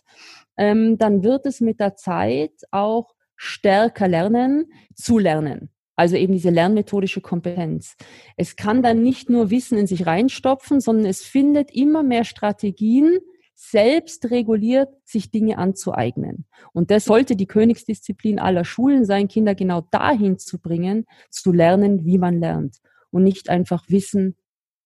ähm, 0.57 0.97
dann 0.97 1.21
wird 1.21 1.45
es 1.45 1.61
mit 1.61 1.79
der 1.79 1.95
Zeit 1.95 2.53
auch 2.71 3.13
stärker 3.35 4.07
lernen, 4.07 4.71
zu 4.95 5.19
lernen. 5.19 5.69
Also 5.99 6.15
eben 6.15 6.31
diese 6.31 6.49
lernmethodische 6.49 7.19
Kompetenz. 7.19 7.97
Es 8.37 8.55
kann 8.55 8.81
dann 8.81 9.03
nicht 9.03 9.29
nur 9.29 9.49
Wissen 9.51 9.77
in 9.77 9.85
sich 9.85 10.05
reinstopfen, 10.05 10.79
sondern 10.79 11.05
es 11.05 11.23
findet 11.23 11.75
immer 11.75 12.03
mehr 12.03 12.23
Strategien, 12.23 13.17
selbst 13.53 14.31
reguliert 14.31 14.87
sich 15.03 15.29
Dinge 15.29 15.57
anzueignen. 15.57 16.45
Und 16.71 16.89
das 16.89 17.03
sollte 17.03 17.35
die 17.35 17.47
Königsdisziplin 17.47 18.39
aller 18.39 18.63
Schulen 18.63 19.03
sein, 19.03 19.27
Kinder 19.27 19.55
genau 19.55 19.81
dahin 19.91 20.39
zu 20.39 20.57
bringen, 20.61 21.05
zu 21.29 21.51
lernen, 21.51 22.05
wie 22.05 22.17
man 22.17 22.39
lernt 22.39 22.77
und 23.11 23.23
nicht 23.23 23.49
einfach 23.49 23.83
Wissen 23.89 24.37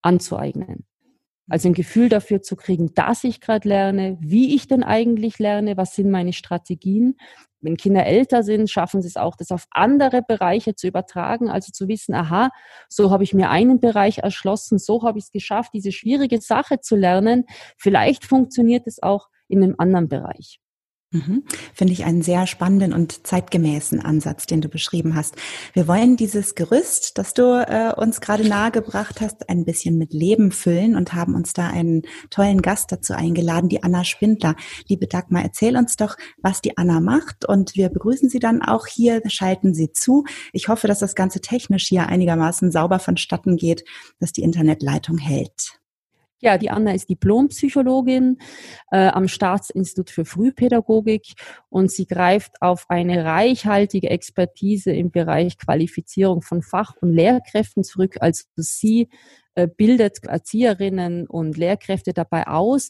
anzueignen. 0.01 0.83
Also 1.49 1.67
ein 1.67 1.73
Gefühl 1.73 2.07
dafür 2.09 2.41
zu 2.41 2.55
kriegen, 2.55 2.93
dass 2.93 3.23
ich 3.23 3.41
gerade 3.41 3.67
lerne, 3.67 4.17
wie 4.21 4.55
ich 4.55 4.67
denn 4.67 4.83
eigentlich 4.83 5.39
lerne, 5.39 5.75
was 5.75 5.95
sind 5.95 6.09
meine 6.09 6.31
Strategien. 6.31 7.17
Wenn 7.59 7.77
Kinder 7.77 8.05
älter 8.05 8.43
sind, 8.43 8.69
schaffen 8.69 9.01
sie 9.01 9.07
es 9.07 9.17
auch, 9.17 9.35
das 9.35 9.51
auf 9.51 9.65
andere 9.71 10.21
Bereiche 10.21 10.75
zu 10.75 10.87
übertragen, 10.87 11.49
also 11.49 11.71
zu 11.71 11.87
wissen, 11.87 12.13
aha, 12.13 12.49
so 12.89 13.11
habe 13.11 13.23
ich 13.23 13.33
mir 13.33 13.49
einen 13.49 13.79
Bereich 13.79 14.19
erschlossen, 14.19 14.79
so 14.79 15.03
habe 15.03 15.19
ich 15.19 15.25
es 15.25 15.31
geschafft, 15.31 15.71
diese 15.73 15.91
schwierige 15.91 16.39
Sache 16.39 16.79
zu 16.79 16.95
lernen. 16.95 17.45
Vielleicht 17.77 18.25
funktioniert 18.25 18.87
es 18.87 19.01
auch 19.03 19.29
in 19.47 19.63
einem 19.63 19.75
anderen 19.77 20.07
Bereich. 20.07 20.62
Mhm. 21.13 21.43
Finde 21.75 21.93
ich 21.93 22.05
einen 22.05 22.23
sehr 22.23 22.47
spannenden 22.47 22.91
und 22.91 23.27
zeitgemäßen 23.27 23.99
Ansatz, 23.99 24.47
den 24.47 24.61
du 24.61 24.67
beschrieben 24.67 25.13
hast. 25.13 25.35
Wir 25.73 25.87
wollen 25.87 26.17
dieses 26.17 26.55
Gerüst, 26.55 27.19
das 27.19 27.35
du 27.35 27.43
äh, 27.43 27.93
uns 27.95 28.19
gerade 28.19 28.47
nahegebracht 28.47 29.21
hast, 29.21 29.47
ein 29.47 29.63
bisschen 29.63 29.99
mit 29.99 30.11
Leben 30.11 30.51
füllen 30.51 30.95
und 30.95 31.13
haben 31.13 31.35
uns 31.35 31.53
da 31.53 31.67
einen 31.67 32.01
tollen 32.31 32.63
Gast 32.63 32.91
dazu 32.91 33.13
eingeladen, 33.13 33.69
die 33.69 33.83
Anna 33.83 34.03
Spindler. 34.03 34.55
Liebe 34.87 35.05
Dagmar, 35.05 35.43
erzähl 35.43 35.77
uns 35.77 35.97
doch, 35.97 36.17
was 36.41 36.61
die 36.61 36.79
Anna 36.79 36.99
macht 36.99 37.45
und 37.45 37.75
wir 37.75 37.89
begrüßen 37.89 38.29
sie 38.29 38.39
dann 38.39 38.63
auch 38.63 38.87
hier, 38.87 39.21
schalten 39.27 39.75
sie 39.75 39.91
zu. 39.91 40.23
Ich 40.51 40.67
hoffe, 40.67 40.87
dass 40.87 40.97
das 40.97 41.13
Ganze 41.13 41.41
technisch 41.41 41.87
hier 41.87 42.07
einigermaßen 42.07 42.71
sauber 42.71 42.97
vonstatten 42.97 43.55
geht, 43.55 43.85
dass 44.19 44.31
die 44.31 44.41
Internetleitung 44.41 45.19
hält. 45.19 45.82
Ja, 46.43 46.57
die 46.57 46.69
Anna 46.69 46.93
ist 46.93 47.07
Diplompsychologin 47.07 48.37
äh, 48.91 49.07
am 49.07 49.29
Staatsinstitut 49.29 50.09
für 50.09 50.25
Frühpädagogik 50.25 51.35
und 51.69 51.89
sie 51.89 52.05
greift 52.05 52.61
auf 52.61 52.83
eine 52.89 53.23
reichhaltige 53.23 54.09
Expertise 54.09 54.91
im 54.91 55.09
Bereich 55.09 55.57
Qualifizierung 55.57 56.41
von 56.41 56.61
Fach- 56.61 56.97
und 56.99 57.13
Lehrkräften 57.13 57.85
zurück. 57.85 58.17
Also 58.19 58.43
sie 58.57 59.07
äh, 59.55 59.69
bildet 59.69 60.25
Erzieherinnen 60.25 61.27
und 61.27 61.55
Lehrkräfte 61.55 62.11
dabei 62.11 62.45
aus, 62.47 62.89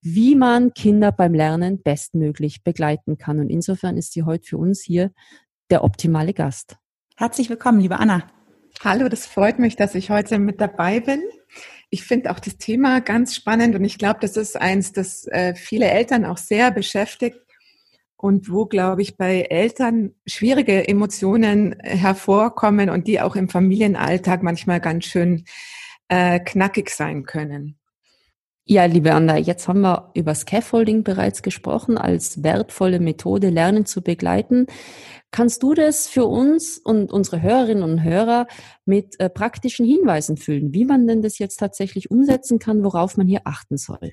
wie 0.00 0.34
man 0.34 0.74
Kinder 0.74 1.12
beim 1.12 1.34
Lernen 1.34 1.80
bestmöglich 1.80 2.64
begleiten 2.64 3.16
kann. 3.16 3.38
Und 3.38 3.48
insofern 3.48 3.96
ist 3.96 4.12
sie 4.12 4.24
heute 4.24 4.48
für 4.48 4.58
uns 4.58 4.82
hier 4.82 5.12
der 5.70 5.84
optimale 5.84 6.34
Gast. 6.34 6.78
Herzlich 7.16 7.48
willkommen, 7.48 7.78
liebe 7.78 8.00
Anna. 8.00 8.24
Hallo, 8.82 9.08
das 9.08 9.24
freut 9.24 9.60
mich, 9.60 9.76
dass 9.76 9.94
ich 9.94 10.10
heute 10.10 10.40
mit 10.40 10.60
dabei 10.60 10.98
bin. 10.98 11.22
Ich 11.90 12.04
finde 12.04 12.30
auch 12.30 12.40
das 12.40 12.58
Thema 12.58 13.00
ganz 13.00 13.34
spannend 13.34 13.74
und 13.74 13.84
ich 13.84 13.98
glaube, 13.98 14.18
das 14.20 14.36
ist 14.36 14.60
eins, 14.60 14.92
das 14.92 15.26
äh, 15.28 15.54
viele 15.54 15.86
Eltern 15.86 16.24
auch 16.24 16.38
sehr 16.38 16.70
beschäftigt 16.70 17.38
und 18.16 18.50
wo, 18.50 18.66
glaube 18.66 19.02
ich, 19.02 19.16
bei 19.16 19.42
Eltern 19.42 20.14
schwierige 20.26 20.86
Emotionen 20.86 21.78
hervorkommen 21.80 22.90
und 22.90 23.06
die 23.06 23.20
auch 23.20 23.36
im 23.36 23.48
Familienalltag 23.48 24.42
manchmal 24.42 24.80
ganz 24.80 25.06
schön 25.06 25.44
äh, 26.08 26.40
knackig 26.40 26.90
sein 26.90 27.24
können. 27.24 27.77
Ja, 28.70 28.84
liebe 28.84 29.14
Anna, 29.14 29.38
jetzt 29.38 29.66
haben 29.66 29.80
wir 29.80 30.10
über 30.12 30.34
Scaffolding 30.34 31.02
bereits 31.02 31.40
gesprochen, 31.40 31.96
als 31.96 32.42
wertvolle 32.42 33.00
Methode, 33.00 33.48
Lernen 33.48 33.86
zu 33.86 34.02
begleiten. 34.02 34.66
Kannst 35.30 35.62
du 35.62 35.72
das 35.72 36.06
für 36.06 36.26
uns 36.26 36.76
und 36.76 37.10
unsere 37.10 37.40
Hörerinnen 37.40 37.82
und 37.82 38.04
Hörer 38.04 38.46
mit 38.84 39.18
äh, 39.20 39.30
praktischen 39.30 39.86
Hinweisen 39.86 40.36
füllen, 40.36 40.74
wie 40.74 40.84
man 40.84 41.06
denn 41.06 41.22
das 41.22 41.38
jetzt 41.38 41.56
tatsächlich 41.56 42.10
umsetzen 42.10 42.58
kann, 42.58 42.84
worauf 42.84 43.16
man 43.16 43.26
hier 43.26 43.40
achten 43.44 43.78
soll? 43.78 44.12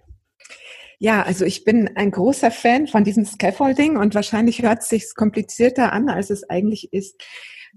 Ja, 1.00 1.24
also 1.24 1.44
ich 1.44 1.66
bin 1.66 1.90
ein 1.96 2.12
großer 2.12 2.50
Fan 2.50 2.88
von 2.88 3.04
diesem 3.04 3.26
Scaffolding 3.26 3.98
und 3.98 4.16
wahrscheinlich 4.16 4.62
hört 4.62 4.84
es 4.84 4.88
sich 4.88 5.16
komplizierter 5.16 5.92
an, 5.92 6.08
als 6.08 6.30
es 6.30 6.50
eigentlich 6.50 6.94
ist. 6.94 7.22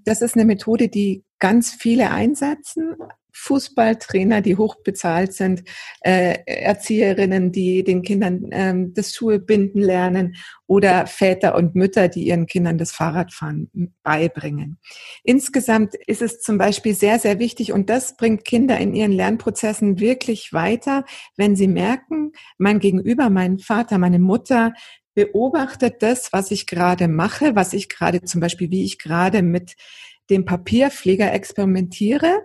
Das 0.05 0.23
ist 0.23 0.37
eine 0.37 0.45
Methode, 0.45 0.89
die 0.89 1.25
ganz 1.41 1.73
viele 1.73 2.13
einsetzen, 2.13 2.95
Fußballtrainer, 3.39 4.41
die 4.41 4.57
hochbezahlt 4.57 5.33
sind, 5.33 5.63
äh, 6.01 6.39
Erzieherinnen, 6.45 7.53
die 7.53 7.85
den 7.85 8.03
Kindern 8.03 8.49
ähm, 8.51 8.95
das 8.95 9.15
Schuhe 9.15 9.39
binden 9.39 9.81
lernen 9.81 10.35
oder 10.67 11.07
Väter 11.07 11.55
und 11.55 11.75
Mütter, 11.75 12.09
die 12.09 12.25
ihren 12.25 12.47
Kindern 12.47 12.79
das 12.79 12.93
Fahrradfahren 12.93 13.93
beibringen. 14.03 14.79
Insgesamt 15.23 15.95
ist 16.07 16.21
es 16.21 16.41
zum 16.41 16.59
Beispiel 16.59 16.95
sehr, 16.95 17.19
sehr 17.19 17.39
wichtig 17.39 17.73
und 17.73 17.89
das 17.89 18.17
bringt 18.17 18.45
Kinder 18.45 18.79
in 18.79 18.95
ihren 18.95 19.13
Lernprozessen 19.13 20.01
wirklich 20.01 20.53
weiter, 20.53 21.05
wenn 21.37 21.57
sie 21.57 21.69
merken, 21.69 22.33
mein 22.59 22.81
Gegenüber, 22.81 23.31
mein 23.31 23.59
Vater, 23.59 23.99
meine 23.99 24.19
Mutter, 24.19 24.73
beobachtet 25.15 26.03
das, 26.03 26.33
was 26.33 26.51
ich 26.51 26.67
gerade 26.67 27.09
mache, 27.09 27.57
was 27.57 27.73
ich 27.73 27.89
gerade 27.89 28.23
zum 28.23 28.41
Beispiel, 28.41 28.71
wie 28.71 28.85
ich 28.85 28.99
gerade 28.99 29.43
mit 29.43 29.75
dem 30.31 30.45
Papierpfleger 30.45 31.33
experimentiere 31.33 32.43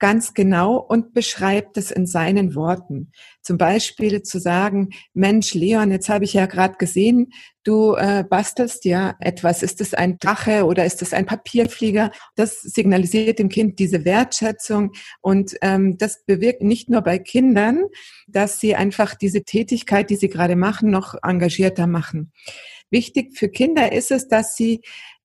ganz 0.00 0.34
genau 0.34 0.76
und 0.76 1.14
beschreibt 1.14 1.76
es 1.76 1.90
in 1.90 2.06
seinen 2.06 2.54
Worten. 2.56 3.12
Zum 3.42 3.58
Beispiel 3.58 4.22
zu 4.22 4.40
sagen, 4.40 4.90
Mensch, 5.14 5.54
Leon, 5.54 5.92
jetzt 5.92 6.08
habe 6.08 6.24
ich 6.24 6.32
ja 6.32 6.46
gerade 6.46 6.76
gesehen, 6.78 7.32
du 7.62 7.94
äh, 7.94 8.24
bastelst 8.28 8.84
ja 8.86 9.14
etwas. 9.20 9.62
Ist 9.62 9.80
es 9.80 9.94
ein 9.94 10.18
Drache 10.18 10.64
oder 10.64 10.84
ist 10.84 11.02
es 11.02 11.12
ein 11.12 11.26
Papierflieger? 11.26 12.10
Das 12.34 12.62
signalisiert 12.62 13.38
dem 13.38 13.50
Kind 13.50 13.78
diese 13.78 14.04
Wertschätzung 14.04 14.92
und 15.20 15.54
ähm, 15.60 15.98
das 15.98 16.24
bewirkt 16.24 16.62
nicht 16.62 16.88
nur 16.90 17.02
bei 17.02 17.18
Kindern, 17.18 17.84
dass 18.26 18.58
sie 18.58 18.74
einfach 18.74 19.14
diese 19.14 19.44
Tätigkeit, 19.44 20.10
die 20.10 20.16
sie 20.16 20.28
gerade 20.28 20.56
machen, 20.56 20.90
noch 20.90 21.14
engagierter 21.22 21.86
machen. 21.86 22.32
Wichtig 22.90 23.36
für 23.36 23.48
Kinder 23.48 23.92
ist 23.92 24.10
es, 24.10 24.26
dass 24.26 24.56
sie 24.56 24.80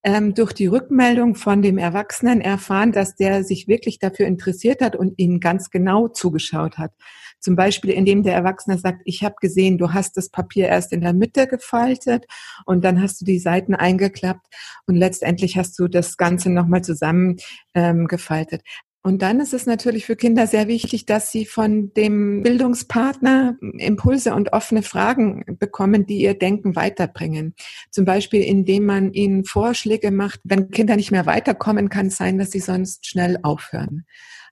ähm, 0.05 0.35
durch 0.35 0.53
die 0.53 0.67
Rückmeldung 0.67 1.33
von 1.33 1.63
dem 1.63 1.79
Erwachsenen 1.79 2.39
erfahren, 2.39 2.91
dass 2.91 3.15
der 3.15 3.43
sich 3.43 3.67
wirklich 3.67 3.97
dafür 3.97 4.27
interessiert 4.27 4.81
hat 4.81 4.95
und 4.95 5.17
ihnen 5.17 5.39
ganz 5.39 5.71
genau 5.71 6.07
zugeschaut 6.07 6.77
hat. 6.77 6.91
Zum 7.39 7.55
Beispiel, 7.55 7.89
indem 7.89 8.21
der 8.21 8.35
Erwachsene 8.35 8.77
sagt, 8.77 9.01
ich 9.05 9.23
habe 9.23 9.35
gesehen, 9.41 9.79
du 9.79 9.93
hast 9.93 10.15
das 10.15 10.29
Papier 10.29 10.67
erst 10.67 10.93
in 10.93 11.01
der 11.01 11.13
Mitte 11.13 11.47
gefaltet 11.47 12.25
und 12.65 12.85
dann 12.85 13.01
hast 13.01 13.19
du 13.19 13.25
die 13.25 13.39
Seiten 13.39 13.73
eingeklappt 13.73 14.45
und 14.85 14.95
letztendlich 14.95 15.57
hast 15.57 15.77
du 15.79 15.87
das 15.87 16.17
Ganze 16.17 16.51
nochmal 16.51 16.83
zusammengefaltet. 16.83 18.61
Ähm, 18.63 18.85
und 19.05 19.21
dann 19.21 19.39
ist 19.39 19.53
es 19.53 19.67
natürlich 19.67 20.07
für 20.07 20.15
Kinder 20.15 20.47
sehr 20.47 20.67
wichtig, 20.67 21.05
dass 21.05 21.31
sie 21.31 21.45
von 21.45 21.93
dem 21.93 22.41
Bildungspartner 22.41 23.55
Impulse 23.77 24.33
und 24.33 24.51
offene 24.51 24.81
Fragen 24.81 25.45
bekommen, 25.59 26.07
die 26.07 26.17
ihr 26.17 26.33
Denken 26.33 26.75
weiterbringen. 26.75 27.53
Zum 27.91 28.05
Beispiel, 28.05 28.41
indem 28.41 28.87
man 28.87 29.13
ihnen 29.13 29.45
Vorschläge 29.45 30.09
macht. 30.09 30.39
Wenn 30.43 30.71
Kinder 30.71 30.95
nicht 30.95 31.11
mehr 31.11 31.27
weiterkommen, 31.27 31.89
kann 31.89 32.07
es 32.07 32.17
sein, 32.17 32.39
dass 32.39 32.49
sie 32.49 32.59
sonst 32.59 33.05
schnell 33.05 33.37
aufhören. 33.43 34.07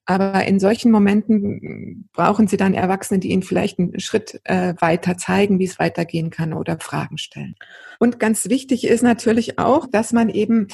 Aber 0.05 0.45
in 0.45 0.60
solchen 0.60 0.91
Momenten 0.91 2.07
brauchen 2.13 2.48
sie 2.48 2.57
dann 2.57 2.75
Erwachsene, 2.75 3.19
die 3.19 3.31
ihnen 3.31 3.41
vielleicht 3.41 3.79
einen 3.79 4.00
Schritt 4.01 4.39
äh, 4.43 4.75
weiter 4.79 5.17
zeigen, 5.17 5.57
wie 5.57 5.65
es 5.65 5.79
weitergehen 5.79 6.29
kann 6.29 6.53
oder 6.53 6.77
Fragen 6.79 7.17
stellen. 7.17 7.55
Und 8.00 8.19
ganz 8.19 8.50
wichtig 8.50 8.86
ist 8.86 9.01
natürlich 9.01 9.57
auch, 9.57 9.88
dass 9.89 10.13
man 10.13 10.29
eben 10.29 10.67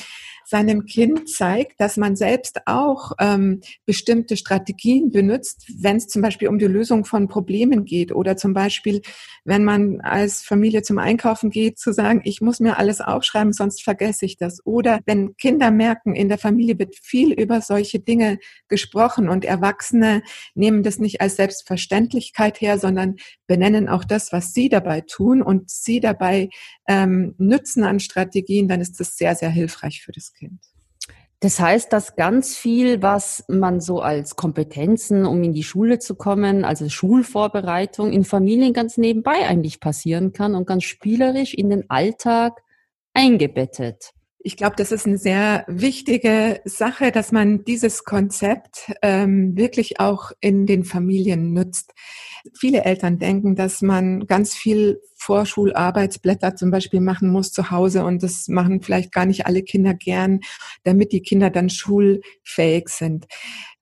seinem 0.49 0.85
Kind 0.85 1.29
zeigt, 1.29 1.79
dass 1.79 1.95
man 1.95 2.15
selbst 2.15 2.61
auch 2.65 3.11
ähm, 3.19 3.61
bestimmte 3.85 4.35
Strategien 4.35 5.11
benutzt, 5.11 5.71
wenn 5.77 5.97
es 5.97 6.07
zum 6.07 6.23
Beispiel 6.23 6.47
um 6.47 6.57
die 6.57 6.65
Lösung 6.65 7.05
von 7.05 7.27
Problemen 7.27 7.85
geht 7.85 8.11
oder 8.11 8.35
zum 8.35 8.53
Beispiel, 8.53 9.01
wenn 9.45 9.63
man 9.63 10.01
als 10.01 10.41
Familie 10.41 10.81
zum 10.81 10.97
Einkaufen 10.97 11.51
geht, 11.51 11.77
zu 11.77 11.93
sagen, 11.93 12.21
ich 12.23 12.41
muss 12.41 12.59
mir 12.59 12.77
alles 12.77 12.99
aufschreiben, 12.99 13.53
sonst 13.53 13.83
vergesse 13.83 14.25
ich 14.25 14.37
das. 14.37 14.65
Oder 14.65 15.01
wenn 15.05 15.37
Kinder 15.37 15.69
merken, 15.69 16.15
in 16.15 16.29
der 16.29 16.39
Familie 16.39 16.79
wird 16.79 16.95
viel 16.95 17.31
über 17.31 17.61
solche 17.61 17.99
Dinge 17.99 18.39
gesprochen 18.67 19.29
und 19.29 19.45
Erwachsene 19.45 20.23
nehmen 20.55 20.81
das 20.81 20.97
nicht 20.97 21.21
als 21.21 21.35
Selbstverständlichkeit 21.35 22.59
her, 22.59 22.79
sondern 22.79 23.17
benennen 23.45 23.87
auch 23.87 24.03
das, 24.03 24.31
was 24.31 24.53
sie 24.53 24.69
dabei 24.69 25.01
tun 25.01 25.43
und 25.43 25.69
sie 25.69 25.99
dabei 25.99 26.49
ähm, 26.87 27.35
nützen 27.37 27.83
an 27.83 27.99
Strategien, 27.99 28.67
dann 28.67 28.81
ist 28.81 28.99
das 28.99 29.15
sehr, 29.15 29.35
sehr 29.35 29.49
hilfreich 29.49 30.01
für 30.01 30.11
das 30.11 30.33
Kind. 30.33 30.38
Das 31.41 31.59
heißt, 31.59 31.93
dass 31.93 32.17
ganz 32.17 32.57
viel, 32.57 33.01
was 33.01 33.45
man 33.47 33.79
so 33.79 34.01
als 34.01 34.35
Kompetenzen, 34.35 35.25
um 35.25 35.41
in 35.41 35.53
die 35.53 35.63
Schule 35.63 35.99
zu 35.99 36.15
kommen, 36.15 36.65
also 36.65 36.89
Schulvorbereitung 36.89 38.11
in 38.11 38.25
Familien 38.25 38.73
ganz 38.73 38.97
nebenbei 38.97 39.47
eigentlich 39.47 39.79
passieren 39.79 40.33
kann 40.33 40.53
und 40.53 40.67
ganz 40.67 40.83
spielerisch 40.83 41.53
in 41.53 41.69
den 41.69 41.89
Alltag 41.89 42.61
eingebettet. 43.13 44.11
Ich 44.41 44.55
glaube, 44.55 44.77
das 44.77 44.93
ist 44.93 45.05
eine 45.05 45.17
sehr 45.17 45.65
wichtige 45.67 46.61
Sache, 46.63 47.11
dass 47.11 47.33
man 47.33 47.65
dieses 47.65 48.05
Konzept 48.05 48.89
ähm, 49.01 49.57
wirklich 49.57 49.99
auch 49.99 50.31
in 50.39 50.65
den 50.65 50.85
Familien 50.85 51.51
nutzt. 51.51 51.93
Viele 52.57 52.85
Eltern 52.85 53.19
denken, 53.19 53.55
dass 53.55 53.81
man 53.81 54.27
ganz 54.27 54.55
viel 54.55 55.01
Vorschularbeitsblätter 55.15 56.55
zum 56.55 56.71
Beispiel 56.71 57.01
machen 57.01 57.29
muss 57.29 57.51
zu 57.51 57.69
Hause 57.69 58.05
und 58.05 58.23
das 58.23 58.47
machen 58.47 58.81
vielleicht 58.81 59.11
gar 59.11 59.25
nicht 59.25 59.45
alle 59.45 59.61
Kinder 59.61 59.93
gern, 59.93 60.39
damit 60.83 61.11
die 61.11 61.21
Kinder 61.21 61.49
dann 61.49 61.69
schulfähig 61.69 62.87
sind. 62.87 63.27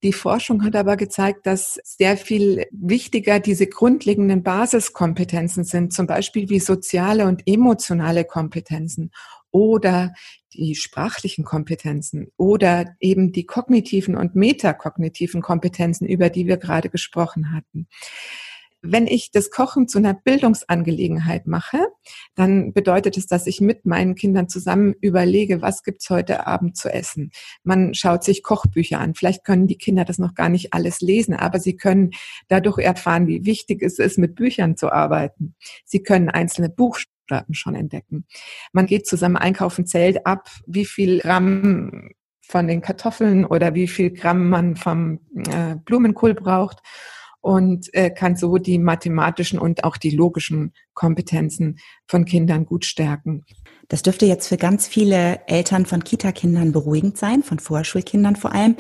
Die 0.02 0.14
Forschung 0.14 0.64
hat 0.64 0.76
aber 0.76 0.98
gezeigt, 0.98 1.46
dass 1.46 1.80
sehr 1.84 2.18
viel 2.18 2.66
wichtiger 2.72 3.40
diese 3.40 3.68
grundlegenden 3.68 4.42
Basiskompetenzen 4.42 5.64
sind, 5.64 5.94
zum 5.94 6.08
Beispiel 6.08 6.50
wie 6.50 6.60
soziale 6.60 7.28
und 7.28 7.44
emotionale 7.46 8.26
Kompetenzen 8.26 9.12
oder 9.52 10.14
die 10.54 10.76
sprachlichen 10.76 11.44
Kompetenzen 11.44 12.28
oder 12.38 12.96
eben 13.00 13.32
die 13.32 13.46
kognitiven 13.46 14.16
und 14.16 14.36
metakognitiven 14.36 15.42
Kompetenzen, 15.42 16.08
über 16.08 16.30
die 16.30 16.48
wir 16.48 16.58
gerade 16.58 16.90
gesprochen 16.90 17.54
hatten. 17.54 17.88
Wenn 18.82 19.08
ich 19.08 19.32
das 19.32 19.50
Kochen 19.50 19.88
zu 19.88 19.98
einer 19.98 20.14
Bildungsangelegenheit 20.14 21.48
mache, 21.48 21.80
dann 22.36 22.74
bedeutet 22.74 23.18
es, 23.18 23.26
dass 23.26 23.48
ich 23.48 23.60
mit 23.60 23.86
meinen 23.88 24.14
Kindern 24.14 24.50
zusammen 24.50 24.94
überlege, 25.02 25.64
was 25.64 25.84
gibt's 25.84 26.10
heute 26.12 26.46
Abend 26.46 26.78
zu 26.78 26.94
essen. 26.94 27.32
Man 27.64 27.96
schaut 27.96 28.24
sich 28.24 28.44
Kochbücher 28.44 29.00
an. 29.00 29.16
Vielleicht 29.16 29.44
können 29.44 29.66
die 29.66 29.80
Kinder 29.80 30.06
das 30.06 30.20
noch 30.20 30.36
gar 30.36 30.50
nicht 30.50 30.74
alles 30.74 31.02
lesen, 31.02 31.34
aber 31.34 31.60
sie 31.60 31.76
können 31.76 32.12
dadurch 32.50 32.78
erfahren, 32.78 33.28
wie 33.28 33.46
wichtig 33.46 33.82
es 33.82 33.98
ist, 33.98 34.20
mit 34.20 34.36
Büchern 34.36 34.78
zu 34.78 34.92
arbeiten. 34.92 35.56
Sie 35.84 36.04
können 36.04 36.30
einzelne 36.30 36.70
Buchstaben 36.70 37.17
schon 37.52 37.76
entdecken. 37.76 38.26
Man 38.74 38.86
geht 38.86 39.08
zusammen 39.08 39.38
einkaufen, 39.38 39.86
zählt 39.86 40.26
ab, 40.26 40.50
wie 40.66 40.86
viel 40.86 41.20
Gramm 41.20 42.12
von 42.42 42.68
den 42.68 42.82
Kartoffeln 42.82 43.46
oder 43.46 43.74
wie 43.74 43.88
viel 43.88 44.12
Gramm 44.12 44.50
man 44.50 44.76
vom 44.76 45.20
äh, 45.50 45.76
Blumenkohl 45.84 46.34
braucht 46.34 46.82
und 47.42 47.94
äh, 47.94 48.10
kann 48.10 48.36
so 48.36 48.58
die 48.58 48.80
mathematischen 48.80 49.60
und 49.60 49.84
auch 49.84 49.98
die 49.98 50.10
logischen 50.10 50.74
Kompetenzen 50.94 51.80
von 52.08 52.26
Kindern 52.26 52.66
gut 52.66 52.86
stärken. 52.86 53.46
Das 53.88 54.02
dürfte 54.02 54.26
jetzt 54.26 54.48
für 54.48 54.58
ganz 54.58 54.88
viele 54.88 55.48
Eltern 55.48 55.86
von 55.86 56.04
Kita-Kindern 56.04 56.72
beruhigend 56.72 57.18
sein, 57.18 57.44
von 57.44 57.60
Vorschulkindern 57.60 58.36
vor 58.36 58.54
allem. 58.54 58.76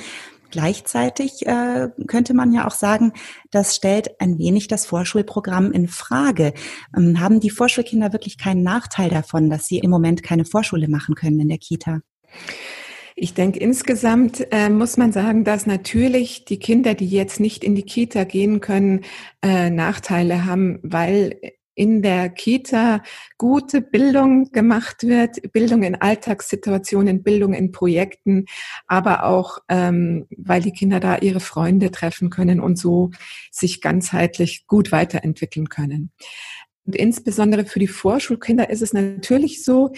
Gleichzeitig 0.51 1.45
äh, 1.45 1.89
könnte 2.07 2.33
man 2.33 2.53
ja 2.53 2.67
auch 2.67 2.71
sagen, 2.71 3.13
das 3.51 3.75
stellt 3.75 4.19
ein 4.21 4.37
wenig 4.37 4.67
das 4.67 4.85
Vorschulprogramm 4.85 5.71
in 5.71 5.87
Frage. 5.87 6.53
Ähm, 6.95 7.19
haben 7.19 7.39
die 7.39 7.49
Vorschulkinder 7.49 8.13
wirklich 8.13 8.37
keinen 8.37 8.63
Nachteil 8.63 9.09
davon, 9.09 9.49
dass 9.49 9.67
sie 9.67 9.79
im 9.79 9.89
Moment 9.89 10.23
keine 10.23 10.45
Vorschule 10.45 10.87
machen 10.87 11.15
können 11.15 11.39
in 11.39 11.49
der 11.49 11.57
Kita? 11.57 12.01
Ich 13.19 13.33
denke, 13.33 13.59
insgesamt 13.59 14.45
äh, 14.51 14.69
muss 14.69 14.95
man 14.95 15.11
sagen, 15.11 15.43
dass 15.43 15.65
natürlich 15.65 16.45
die 16.45 16.59
Kinder, 16.59 16.93
die 16.93 17.09
jetzt 17.09 17.39
nicht 17.39 17.63
in 17.63 17.73
die 17.73 17.81
Kita 17.81 18.25
gehen 18.25 18.59
können, 18.59 19.05
äh, 19.41 19.71
Nachteile 19.71 20.45
haben, 20.45 20.79
weil 20.83 21.39
in 21.77 22.01
der 22.01 22.29
Kita 22.29 23.03
gute 23.37 23.81
Bildung 23.81 24.51
gemacht 24.51 25.03
wird, 25.03 25.53
Bildung 25.53 25.83
in 25.83 25.93
Alltagssituationen, 25.95 27.21
Bildung 27.21 27.53
in 27.53 27.71
Projekten, 27.71 28.45
aber 28.87 29.25
auch, 29.25 29.59
ähm, 29.69 30.25
weil 30.35 30.61
die 30.63 30.71
Kinder 30.71 30.99
da 30.99 31.19
ihre 31.19 31.39
Freunde 31.39 31.91
treffen 31.91 32.31
können 32.31 32.59
und 32.59 32.79
so 32.79 33.11
sich 33.51 33.79
ganzheitlich 33.79 34.65
gut 34.65 34.91
weiterentwickeln 34.91 35.69
können. 35.69 36.11
Und 36.85 36.95
insbesondere 36.95 37.65
für 37.65 37.79
die 37.79 37.87
Vorschulkinder 37.87 38.71
ist 38.71 38.81
es 38.81 38.93
natürlich 38.93 39.63
so, 39.63 39.93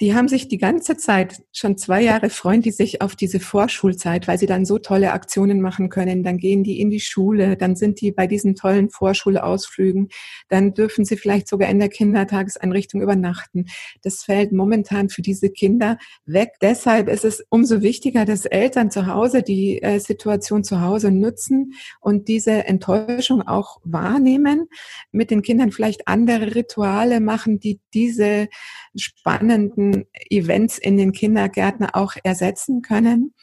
die 0.00 0.14
haben 0.14 0.28
sich 0.28 0.48
die 0.48 0.56
ganze 0.56 0.96
Zeit, 0.96 1.42
schon 1.52 1.76
zwei 1.76 2.00
Jahre 2.00 2.30
freuen 2.30 2.62
die 2.62 2.70
sich 2.70 3.02
auf 3.02 3.16
diese 3.16 3.38
Vorschulzeit, 3.38 4.28
weil 4.28 4.38
sie 4.38 4.46
dann 4.46 4.64
so 4.64 4.78
tolle 4.78 5.12
Aktionen 5.12 5.60
machen 5.60 5.90
können. 5.90 6.22
Dann 6.22 6.38
gehen 6.38 6.64
die 6.64 6.80
in 6.80 6.88
die 6.88 7.00
Schule, 7.00 7.56
dann 7.58 7.76
sind 7.76 8.00
die 8.00 8.10
bei 8.10 8.26
diesen 8.26 8.54
tollen 8.54 8.88
Vorschulausflügen, 8.88 10.08
dann 10.48 10.72
dürfen 10.72 11.04
sie 11.04 11.18
vielleicht 11.18 11.48
sogar 11.48 11.68
in 11.68 11.78
der 11.78 11.90
Kindertageseinrichtung 11.90 13.02
übernachten. 13.02 13.66
Das 14.02 14.22
fällt 14.22 14.52
momentan 14.52 15.10
für 15.10 15.20
diese 15.20 15.50
Kinder 15.50 15.98
weg. 16.24 16.52
Deshalb 16.62 17.08
ist 17.08 17.26
es 17.26 17.44
umso 17.50 17.82
wichtiger, 17.82 18.24
dass 18.24 18.46
Eltern 18.46 18.90
zu 18.90 19.06
Hause 19.06 19.42
die 19.42 19.82
äh, 19.82 20.00
Situation 20.00 20.64
zu 20.64 20.80
Hause 20.80 21.10
nutzen 21.10 21.74
und 22.00 22.28
diese 22.28 22.64
Enttäuschung 22.64 23.42
auch 23.42 23.80
wahrnehmen, 23.84 24.68
mit 25.12 25.30
den 25.30 25.42
Kindern 25.42 25.72
vielleicht 25.72 26.08
andere 26.08 26.54
Rituale 26.54 27.20
machen, 27.20 27.60
die 27.60 27.80
diese 27.92 28.48
spannenden 28.96 29.89
Events 30.30 30.78
in 30.78 30.96
den 30.96 31.12
Kindergärten 31.12 31.86
auch 31.86 32.14
ersetzen 32.22 32.82
können. 32.82 33.34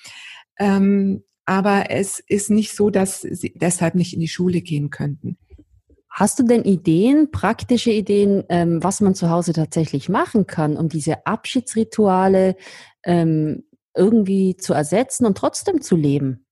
Ähm, 0.60 1.24
aber 1.46 1.92
es 1.92 2.20
ist 2.20 2.50
nicht 2.50 2.76
so, 2.76 2.90
dass 2.90 3.22
sie 3.22 3.54
deshalb 3.56 3.96
nicht 3.96 4.14
in 4.14 4.20
die 4.20 4.28
Schule 4.28 4.62
gehen 4.62 4.90
könnten. 4.90 5.38
Hast 6.10 6.40
du 6.40 6.44
denn 6.44 6.64
Ideen, 6.64 7.30
praktische 7.30 7.92
Ideen, 7.92 8.44
ähm, 8.50 8.84
was 8.84 9.02
man 9.02 9.14
zu 9.14 9.30
Hause 9.30 9.54
tatsächlich 9.54 10.10
machen 10.10 10.48
kann, 10.48 10.76
um 10.76 10.90
diese 10.90 11.28
Abschiedsrituale 11.28 12.56
ähm, 13.04 13.66
irgendwie 13.96 14.58
zu 14.58 14.74
ersetzen 14.74 15.28
und 15.28 15.38
trotzdem 15.38 15.80
zu 15.80 15.96
leben? 15.96 16.47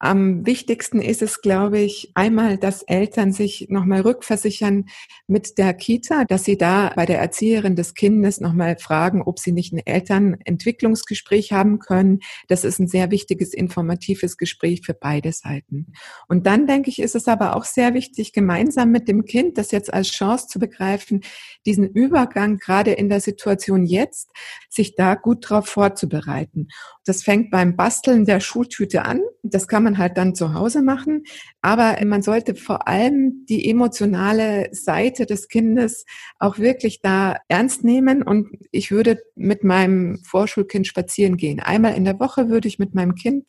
Am 0.00 0.44
wichtigsten 0.44 1.00
ist 1.00 1.22
es, 1.22 1.40
glaube 1.40 1.78
ich, 1.78 2.10
einmal, 2.14 2.58
dass 2.58 2.82
Eltern 2.82 3.32
sich 3.32 3.68
nochmal 3.70 4.00
rückversichern 4.00 4.86
mit 5.26 5.56
der 5.56 5.72
Kita, 5.72 6.24
dass 6.24 6.44
sie 6.44 6.58
da 6.58 6.92
bei 6.94 7.06
der 7.06 7.20
Erzieherin 7.20 7.76
des 7.76 7.94
Kindes 7.94 8.40
nochmal 8.40 8.76
fragen, 8.76 9.22
ob 9.22 9.38
sie 9.38 9.52
nicht 9.52 9.72
ein 9.72 9.78
Elternentwicklungsgespräch 9.78 11.52
haben 11.52 11.78
können. 11.78 12.20
Das 12.48 12.64
ist 12.64 12.80
ein 12.80 12.88
sehr 12.88 13.10
wichtiges, 13.10 13.54
informatives 13.54 14.36
Gespräch 14.36 14.82
für 14.84 14.94
beide 14.94 15.32
Seiten. 15.32 15.92
Und 16.28 16.46
dann, 16.46 16.66
denke 16.66 16.90
ich, 16.90 16.98
ist 16.98 17.14
es 17.14 17.28
aber 17.28 17.56
auch 17.56 17.64
sehr 17.64 17.94
wichtig, 17.94 18.32
gemeinsam 18.32 18.90
mit 18.90 19.08
dem 19.08 19.24
Kind 19.24 19.58
das 19.58 19.70
jetzt 19.70 19.94
als 19.94 20.08
Chance 20.08 20.48
zu 20.48 20.58
begreifen, 20.58 21.22
diesen 21.66 21.88
Übergang 21.88 22.58
gerade 22.58 22.92
in 22.92 23.08
der 23.08 23.20
Situation 23.20 23.86
jetzt, 23.86 24.30
sich 24.68 24.96
da 24.96 25.14
gut 25.14 25.48
drauf 25.48 25.66
vorzubereiten. 25.66 26.68
Das 27.04 27.22
fängt 27.22 27.50
beim 27.50 27.76
Basteln 27.76 28.24
der 28.24 28.40
Schultüte 28.40 29.04
an. 29.04 29.20
Das 29.46 29.68
kann 29.68 29.82
man 29.84 29.98
halt 29.98 30.16
dann 30.16 30.34
zu 30.34 30.54
Hause 30.54 30.80
machen. 30.80 31.24
Aber 31.60 31.98
man 32.04 32.22
sollte 32.22 32.54
vor 32.54 32.88
allem 32.88 33.44
die 33.46 33.68
emotionale 33.68 34.68
Seite 34.72 35.26
des 35.26 35.48
Kindes 35.48 36.06
auch 36.38 36.58
wirklich 36.58 37.02
da 37.02 37.36
ernst 37.48 37.84
nehmen. 37.84 38.22
Und 38.22 38.48
ich 38.70 38.90
würde 38.90 39.22
mit 39.36 39.62
meinem 39.62 40.18
Vorschulkind 40.24 40.86
spazieren 40.86 41.36
gehen. 41.36 41.60
Einmal 41.60 41.94
in 41.94 42.04
der 42.04 42.18
Woche 42.18 42.48
würde 42.48 42.68
ich 42.68 42.78
mit 42.78 42.94
meinem 42.94 43.14
Kind 43.14 43.44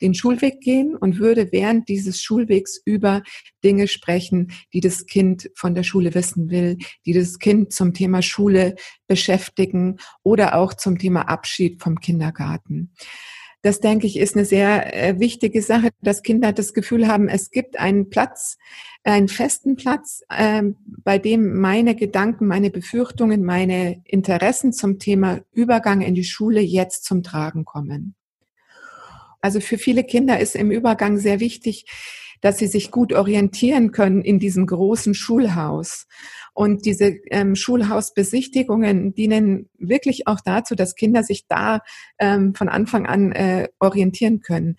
den 0.00 0.14
Schulweg 0.14 0.60
gehen 0.60 0.96
und 0.96 1.18
würde 1.18 1.52
während 1.52 1.88
dieses 1.88 2.22
Schulwegs 2.22 2.80
über 2.84 3.22
Dinge 3.64 3.88
sprechen, 3.88 4.52
die 4.72 4.80
das 4.80 5.06
Kind 5.06 5.50
von 5.54 5.74
der 5.74 5.82
Schule 5.82 6.14
wissen 6.14 6.50
will, 6.50 6.78
die 7.04 7.12
das 7.12 7.38
Kind 7.38 7.72
zum 7.72 7.94
Thema 7.94 8.22
Schule 8.22 8.74
beschäftigen 9.06 9.96
oder 10.22 10.54
auch 10.54 10.74
zum 10.74 10.98
Thema 10.98 11.22
Abschied 11.28 11.82
vom 11.82 12.00
Kindergarten. 12.00 12.92
Das 13.62 13.80
denke 13.80 14.06
ich 14.06 14.16
ist 14.16 14.36
eine 14.36 14.44
sehr 14.44 14.94
äh, 14.94 15.18
wichtige 15.18 15.62
Sache, 15.62 15.90
dass 16.00 16.22
Kinder 16.22 16.52
das 16.52 16.72
Gefühl 16.72 17.08
haben, 17.08 17.28
es 17.28 17.50
gibt 17.50 17.78
einen 17.78 18.10
Platz, 18.10 18.58
einen 19.02 19.28
festen 19.28 19.76
Platz, 19.76 20.22
äh, 20.28 20.62
bei 20.86 21.18
dem 21.18 21.58
meine 21.58 21.96
Gedanken, 21.96 22.46
meine 22.46 22.70
Befürchtungen, 22.70 23.44
meine 23.44 24.02
Interessen 24.04 24.72
zum 24.72 24.98
Thema 24.98 25.40
Übergang 25.52 26.00
in 26.00 26.14
die 26.14 26.24
Schule 26.24 26.60
jetzt 26.60 27.04
zum 27.04 27.22
Tragen 27.22 27.64
kommen. 27.64 28.14
Also 29.40 29.60
für 29.60 29.78
viele 29.78 30.04
Kinder 30.04 30.40
ist 30.40 30.56
im 30.56 30.70
Übergang 30.70 31.18
sehr 31.18 31.40
wichtig, 31.40 31.86
dass 32.40 32.58
sie 32.58 32.66
sich 32.66 32.90
gut 32.90 33.12
orientieren 33.12 33.92
können 33.92 34.22
in 34.22 34.38
diesem 34.38 34.66
großen 34.66 35.14
Schulhaus. 35.14 36.06
Und 36.56 36.86
diese 36.86 37.16
ähm, 37.30 37.54
Schulhausbesichtigungen 37.54 39.12
dienen 39.12 39.68
wirklich 39.76 40.26
auch 40.26 40.40
dazu, 40.42 40.74
dass 40.74 40.94
Kinder 40.94 41.22
sich 41.22 41.46
da 41.48 41.80
ähm, 42.18 42.54
von 42.54 42.70
Anfang 42.70 43.04
an 43.04 43.32
äh, 43.32 43.68
orientieren 43.78 44.40
können. 44.40 44.76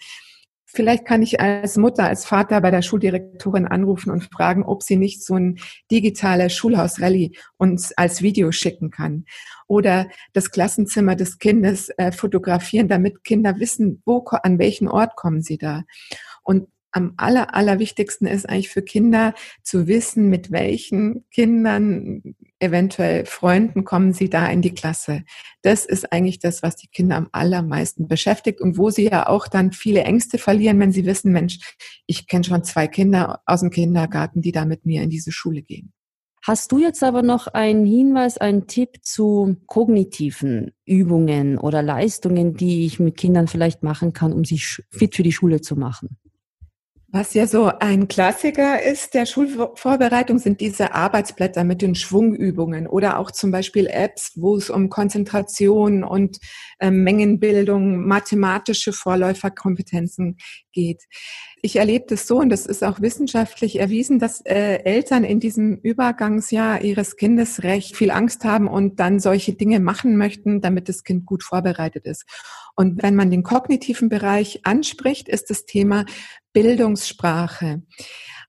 Vielleicht 0.66 1.06
kann 1.06 1.22
ich 1.22 1.40
als 1.40 1.78
Mutter, 1.78 2.06
als 2.06 2.26
Vater 2.26 2.62
bei 2.62 2.72
der 2.72 2.82
Schuldirektorin 2.82 3.68
anrufen 3.68 4.10
und 4.10 4.24
fragen, 4.24 4.64
ob 4.64 4.82
sie 4.82 4.96
nicht 4.96 5.24
so 5.24 5.36
ein 5.36 5.60
digitales 5.92 6.56
Schulhausrallye 6.56 7.34
uns 7.58 7.96
als 7.96 8.24
Video 8.24 8.52
schicken 8.52 8.90
kann. 8.90 9.26
Oder 9.68 10.10
das 10.34 10.50
Klassenzimmer 10.50 11.16
des 11.16 11.38
Kindes 11.38 11.90
äh, 11.98 12.12
fotografieren, 12.12 12.88
damit 12.88 13.24
Kinder 13.24 13.60
wissen, 13.60 14.02
wo, 14.04 14.26
an 14.42 14.58
welchen 14.58 14.88
Ort 14.88 15.16
kommen 15.16 15.44
sie 15.44 15.60
da. 15.60 15.84
Und 16.42 16.70
am 16.98 17.14
aller, 17.18 17.56
allerwichtigsten 17.56 18.28
ist 18.28 18.48
eigentlich 18.48 18.70
für 18.70 18.82
Kinder 18.82 19.34
zu 19.64 19.88
wissen, 19.88 20.30
mit 20.30 20.52
welchen 20.52 21.26
Kindern, 21.32 22.22
eventuell 22.60 23.26
Freunden 23.26 23.86
kommen 23.86 24.14
sie 24.14 24.30
da 24.30 24.48
in 24.48 24.62
die 24.62 24.74
Klasse. 24.74 25.24
Das 25.62 25.86
ist 25.86 26.12
eigentlich 26.12 26.40
das, 26.40 26.64
was 26.64 26.76
die 26.76 26.88
Kinder 26.88 27.16
am 27.16 27.30
allermeisten 27.32 28.08
beschäftigt 28.08 28.60
und 28.60 28.78
wo 28.78 28.90
sie 28.90 29.06
ja 29.06 29.28
auch 29.28 29.48
dann 29.48 29.72
viele 29.72 30.04
Ängste 30.04 30.38
verlieren, 30.38 30.80
wenn 30.80 30.92
sie 30.92 31.06
wissen, 31.06 31.32
Mensch, 31.32 31.60
ich 32.08 32.28
kenne 32.28 32.44
schon 32.44 32.64
zwei 32.64 32.88
Kinder 32.88 33.42
aus 33.46 33.62
dem 33.62 33.70
Kindergarten, 33.70 34.42
die 34.42 34.52
da 34.52 34.66
mit 34.66 34.86
mir 34.86 35.04
in 35.04 35.10
diese 35.10 35.32
Schule 35.32 35.62
gehen. 35.62 35.94
Hast 36.48 36.72
du 36.72 36.80
jetzt 36.80 37.04
aber 37.04 37.24
noch 37.24 37.48
einen 37.48 37.86
Hinweis, 37.86 38.38
einen 38.38 38.68
Tipp 38.68 39.00
zu 39.02 39.58
kognitiven 39.66 40.72
Übungen 40.86 41.58
oder 41.58 41.82
Leistungen, 41.82 42.54
die 42.54 42.86
ich 42.86 43.02
mit 43.02 43.18
Kindern 43.18 43.50
vielleicht 43.50 43.84
machen 43.84 44.14
kann, 44.14 44.32
um 44.32 44.46
sie 44.46 44.58
fit 44.58 45.16
für 45.16 45.24
die 45.24 45.34
Schule 45.34 45.60
zu 45.60 45.76
machen? 45.76 46.18
Was 47.10 47.34
ja 47.34 47.48
so 47.48 47.72
ein 47.80 48.10
Klassiker 48.10 48.84
ist 48.84 49.14
der 49.14 49.26
Schulvorbereitung, 49.26 50.40
sind 50.40 50.60
diese 50.60 50.94
Arbeitsblätter 50.94 51.64
mit 51.64 51.82
den 51.82 51.96
Schwungübungen 51.96 52.86
oder 52.86 53.18
auch 53.18 53.32
zum 53.32 53.50
Beispiel 53.50 53.88
Apps, 53.88 54.34
wo 54.36 54.58
es 54.58 54.70
um 54.70 54.90
Konzentration 54.90 56.04
und 56.04 56.38
äh, 56.80 56.92
Mengenbildung, 56.92 58.06
mathematische 58.06 58.92
Vorläuferkompetenzen 58.92 60.36
geht. 60.74 61.06
Ich 61.62 61.78
erlebe 61.78 62.08
das 62.10 62.28
so 62.28 62.40
und 62.40 62.50
das 62.50 62.66
ist 62.66 62.84
auch 62.84 63.00
wissenschaftlich 63.00 63.80
erwiesen, 63.80 64.20
dass 64.20 64.42
äh, 64.46 64.84
Eltern 64.84 65.24
in 65.24 65.40
diesem 65.40 65.78
Übergangsjahr 65.78 66.82
ihres 66.82 67.16
Kindes 67.16 67.64
recht 67.64 67.96
viel 67.96 68.12
Angst 68.12 68.44
haben 68.44 68.68
und 68.68 69.00
dann 69.00 69.22
solche 69.22 69.54
Dinge 69.54 69.80
machen 69.80 70.18
möchten, 70.18 70.60
damit 70.60 70.90
das 70.90 71.06
Kind 71.06 71.26
gut 71.26 71.44
vorbereitet 71.44 72.06
ist. 72.06 72.26
Und 72.76 73.02
wenn 73.02 73.16
man 73.16 73.32
den 73.32 73.42
kognitiven 73.42 74.08
Bereich 74.08 74.60
anspricht, 74.64 75.30
ist 75.30 75.50
das 75.50 75.66
Thema 75.66 76.06
Bildungssprache. 76.58 77.84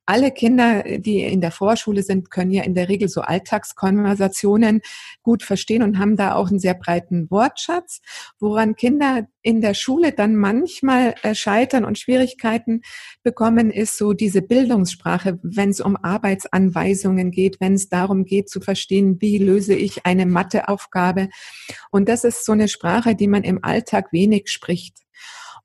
alle 0.06 0.30
Kinder, 0.30 0.82
die 0.98 1.20
in 1.20 1.42
der 1.42 1.50
Vorschule 1.50 2.02
sind, 2.02 2.30
können 2.30 2.50
ja 2.50 2.62
in 2.62 2.74
der 2.74 2.88
Regel 2.88 3.10
so 3.10 3.20
Alltagskonversationen 3.20 4.80
gut 5.22 5.42
verstehen 5.42 5.82
und 5.82 5.98
haben 5.98 6.16
da 6.16 6.34
auch 6.34 6.48
einen 6.48 6.58
sehr 6.58 6.72
breiten 6.72 7.30
Wortschatz, 7.30 8.00
woran 8.40 8.76
Kinder 8.76 9.26
in 9.42 9.60
der 9.60 9.74
Schule 9.74 10.12
dann 10.12 10.36
manchmal 10.36 11.16
äh, 11.22 11.34
scheitern 11.34 11.84
und 11.84 11.98
Schwierigkeiten 11.98 12.80
bekommen, 13.22 13.70
ist 13.70 13.98
so 13.98 14.14
diese 14.14 14.40
Bildungssprache, 14.40 15.38
wenn 15.42 15.68
es 15.68 15.82
um 15.82 15.98
Arbeitsanweisungen 16.02 17.30
geht, 17.30 17.60
wenn 17.60 17.74
es 17.74 17.90
darum 17.90 18.24
geht 18.24 18.48
zu 18.48 18.62
verstehen, 18.62 19.18
wie 19.20 19.36
löse 19.36 19.74
ich 19.74 20.06
eine 20.06 20.24
Matheaufgabe. 20.24 21.28
Und 21.90 22.08
das 22.08 22.24
ist 22.24 22.46
so 22.46 22.52
eine 22.52 22.68
Sprache, 22.68 23.14
die 23.14 23.28
man 23.28 23.44
im 23.44 23.62
Alltag 23.62 24.10
wenig 24.12 24.48
spricht. 24.48 24.96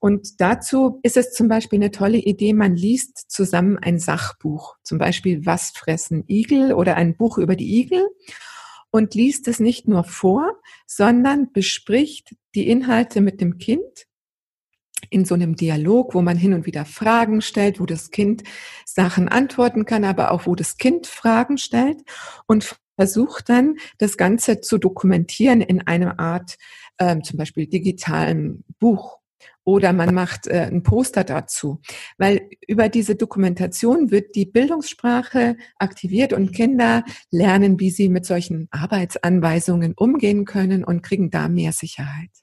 Und 0.03 0.41
dazu 0.41 0.99
ist 1.01 1.15
es 1.15 1.31
zum 1.31 1.47
Beispiel 1.47 1.79
eine 1.79 1.89
tolle 1.89 2.17
Idee, 2.17 2.51
man 2.51 2.75
liest 2.75 3.31
zusammen 3.31 3.77
ein 3.77 3.99
Sachbuch, 3.99 4.75
zum 4.83 4.97
Beispiel 4.97 5.45
Was 5.45 5.69
fressen 5.69 6.25
Igel? 6.27 6.73
Oder 6.73 6.97
ein 6.97 7.15
Buch 7.15 7.37
über 7.37 7.55
die 7.55 7.79
Igel. 7.79 8.09
Und 8.91 9.15
liest 9.15 9.47
es 9.47 9.61
nicht 9.61 9.87
nur 9.87 10.03
vor, 10.03 10.59
sondern 10.85 11.53
bespricht 11.53 12.35
die 12.53 12.67
Inhalte 12.67 13.21
mit 13.21 13.39
dem 13.39 13.59
Kind 13.59 14.07
in 15.09 15.23
so 15.23 15.35
einem 15.35 15.55
Dialog, 15.55 16.13
wo 16.13 16.21
man 16.21 16.35
hin 16.35 16.53
und 16.53 16.65
wieder 16.65 16.83
Fragen 16.83 17.39
stellt, 17.39 17.79
wo 17.79 17.85
das 17.85 18.11
Kind 18.11 18.43
Sachen 18.85 19.29
antworten 19.29 19.85
kann, 19.85 20.03
aber 20.03 20.31
auch 20.31 20.47
wo 20.47 20.55
das 20.55 20.75
Kind 20.75 21.07
Fragen 21.07 21.57
stellt 21.57 22.01
und 22.45 22.75
versucht 22.97 23.47
dann, 23.47 23.77
das 23.99 24.17
Ganze 24.17 24.59
zu 24.59 24.79
dokumentieren 24.79 25.61
in 25.61 25.87
einer 25.87 26.19
Art, 26.19 26.57
äh, 26.97 27.21
zum 27.21 27.37
Beispiel 27.37 27.67
digitalen 27.67 28.65
Buch 28.79 29.22
oder 29.63 29.93
man 29.93 30.13
macht 30.13 30.47
äh, 30.47 30.67
ein 30.71 30.83
Poster 30.83 31.23
dazu. 31.23 31.79
Weil 32.17 32.49
über 32.67 32.89
diese 32.89 33.15
Dokumentation 33.15 34.11
wird 34.11 34.35
die 34.35 34.45
Bildungssprache 34.45 35.55
aktiviert 35.77 36.33
und 36.33 36.51
Kinder 36.51 37.03
lernen, 37.31 37.79
wie 37.79 37.89
sie 37.89 38.09
mit 38.09 38.25
solchen 38.25 38.67
Arbeitsanweisungen 38.71 39.93
umgehen 39.95 40.45
können 40.45 40.83
und 40.83 41.01
kriegen 41.01 41.31
da 41.31 41.47
mehr 41.47 41.71
Sicherheit. 41.71 42.42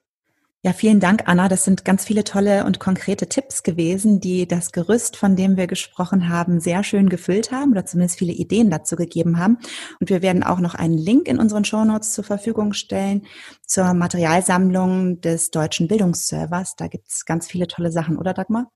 Ja, 0.63 0.75
vielen 0.75 1.01
Dank, 1.01 1.23
Anna. 1.25 1.49
Das 1.49 1.65
sind 1.65 1.87
ganz 1.87 2.05
viele 2.05 2.23
tolle 2.23 2.67
und 2.67 2.79
konkrete 2.81 3.31
Tipps 3.31 3.63
gewesen, 3.63 4.21
die 4.21 4.47
das 4.47 4.73
Gerüst, 4.73 5.17
von 5.17 5.35
dem 5.35 5.57
wir 5.57 5.67
gesprochen 5.67 6.29
haben, 6.29 6.61
sehr 6.61 6.85
schön 6.85 7.09
gefüllt 7.09 7.51
haben 7.51 7.71
oder 7.73 7.87
zumindest 7.87 8.19
viele 8.19 8.33
Ideen 8.35 8.69
dazu 8.69 8.95
gegeben 8.95 9.39
haben. 9.39 9.57
Und 10.01 10.11
wir 10.11 10.21
werden 10.21 10.43
auch 10.43 10.61
noch 10.61 10.75
einen 10.75 10.99
Link 10.99 11.29
in 11.29 11.39
unseren 11.39 11.65
Shownotes 11.65 12.13
zur 12.13 12.25
Verfügung 12.25 12.75
stellen 12.75 13.27
zur 13.67 13.95
Materialsammlung 13.95 15.23
des 15.23 15.51
Deutschen 15.51 15.89
Bildungsservers. 15.89 16.77
Da 16.77 16.89
gibt's 16.89 17.25
ganz 17.25 17.49
viele 17.49 17.67
tolle 17.67 17.91
Sachen, 17.91 18.19
oder 18.19 18.35
Dagmar? 18.35 18.71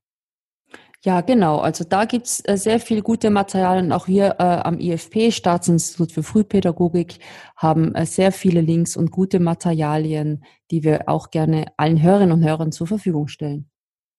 Ja, 1.05 1.21
genau. 1.21 1.59
Also 1.59 1.83
da 1.83 2.05
gibt's 2.05 2.41
äh, 2.45 2.57
sehr 2.57 2.79
viel 2.79 3.03
gute 3.03 3.29
Materialien. 3.29 3.91
Auch 3.91 4.07
wir 4.07 4.37
äh, 4.39 4.43
am 4.43 4.79
IFP, 4.79 5.31
Staatsinstitut 5.31 6.11
für 6.11 6.23
Frühpädagogik, 6.23 7.19
haben 7.55 7.93
äh, 7.93 8.07
sehr 8.07 8.31
viele 8.31 8.61
Links 8.61 8.97
und 8.97 9.11
gute 9.11 9.39
Materialien, 9.39 10.43
die 10.71 10.83
wir 10.83 11.07
auch 11.07 11.29
gerne 11.29 11.67
allen 11.77 12.01
Hörerinnen 12.01 12.31
und 12.31 12.43
Hörern 12.43 12.71
zur 12.71 12.87
Verfügung 12.87 13.27
stellen. 13.27 13.69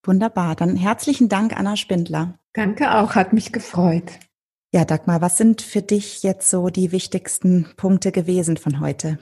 Wunderbar. 0.05 0.55
Dann 0.55 0.77
herzlichen 0.77 1.29
Dank, 1.29 1.59
Anna 1.59 1.75
Spindler. 1.75 2.39
Danke 2.53 2.95
auch, 2.95 3.17
hat 3.17 3.33
mich 3.33 3.51
gefreut. 3.51 4.21
Ja, 4.73 4.85
Dagmar, 4.85 5.21
was 5.21 5.39
sind 5.39 5.63
für 5.63 5.83
dich 5.83 6.23
jetzt 6.23 6.49
so 6.49 6.69
die 6.69 6.93
wichtigsten 6.93 7.67
Punkte 7.77 8.13
gewesen 8.13 8.59
von 8.59 8.79
heute? 8.79 9.19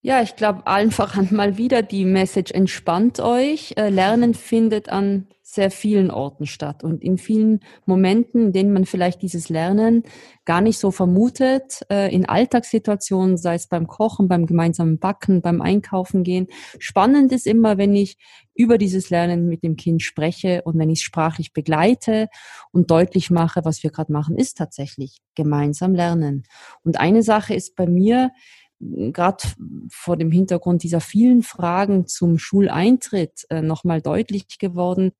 Ja, 0.00 0.22
ich 0.22 0.36
glaube 0.36 0.66
einfach 0.66 1.16
mal 1.32 1.58
wieder 1.58 1.82
die 1.82 2.04
Message 2.04 2.52
entspannt 2.52 3.18
euch. 3.18 3.74
Äh, 3.76 3.88
Lernen 3.90 4.32
findet 4.34 4.88
an 4.90 5.26
sehr 5.42 5.70
vielen 5.70 6.10
Orten 6.10 6.46
statt 6.46 6.84
und 6.84 7.02
in 7.02 7.16
vielen 7.16 7.60
Momenten, 7.86 8.46
in 8.46 8.52
denen 8.52 8.72
man 8.72 8.84
vielleicht 8.84 9.22
dieses 9.22 9.48
Lernen 9.48 10.04
gar 10.44 10.60
nicht 10.60 10.78
so 10.78 10.90
vermutet, 10.90 11.80
äh, 11.90 12.14
in 12.14 12.28
Alltagssituationen, 12.28 13.38
sei 13.38 13.54
es 13.54 13.66
beim 13.66 13.86
Kochen, 13.86 14.28
beim 14.28 14.46
gemeinsamen 14.46 14.98
Backen, 14.98 15.40
beim 15.40 15.62
Einkaufen 15.62 16.22
gehen. 16.22 16.46
Spannend 16.78 17.32
ist 17.32 17.46
immer, 17.46 17.76
wenn 17.78 17.96
ich 17.96 18.18
über 18.54 18.76
dieses 18.76 19.08
Lernen 19.08 19.48
mit 19.48 19.62
dem 19.62 19.76
Kind 19.76 20.02
spreche 20.02 20.62
und 20.64 20.78
wenn 20.78 20.90
ich 20.90 20.98
es 20.98 21.04
sprachlich 21.04 21.52
begleite 21.52 22.28
und 22.70 22.90
deutlich 22.90 23.30
mache, 23.30 23.64
was 23.64 23.82
wir 23.82 23.90
gerade 23.90 24.12
machen, 24.12 24.36
ist 24.36 24.58
tatsächlich 24.58 25.18
gemeinsam 25.34 25.94
lernen. 25.94 26.44
Und 26.84 27.00
eine 27.00 27.22
Sache 27.22 27.54
ist 27.54 27.74
bei 27.74 27.86
mir, 27.86 28.30
gerade 28.80 29.44
vor 29.90 30.16
dem 30.16 30.30
Hintergrund 30.30 30.82
dieser 30.82 31.00
vielen 31.00 31.42
Fragen 31.42 32.06
zum 32.06 32.38
Schuleintritt 32.38 33.46
äh, 33.50 33.62
nochmal 33.62 34.00
deutlich 34.00 34.58
geworden. 34.58 35.12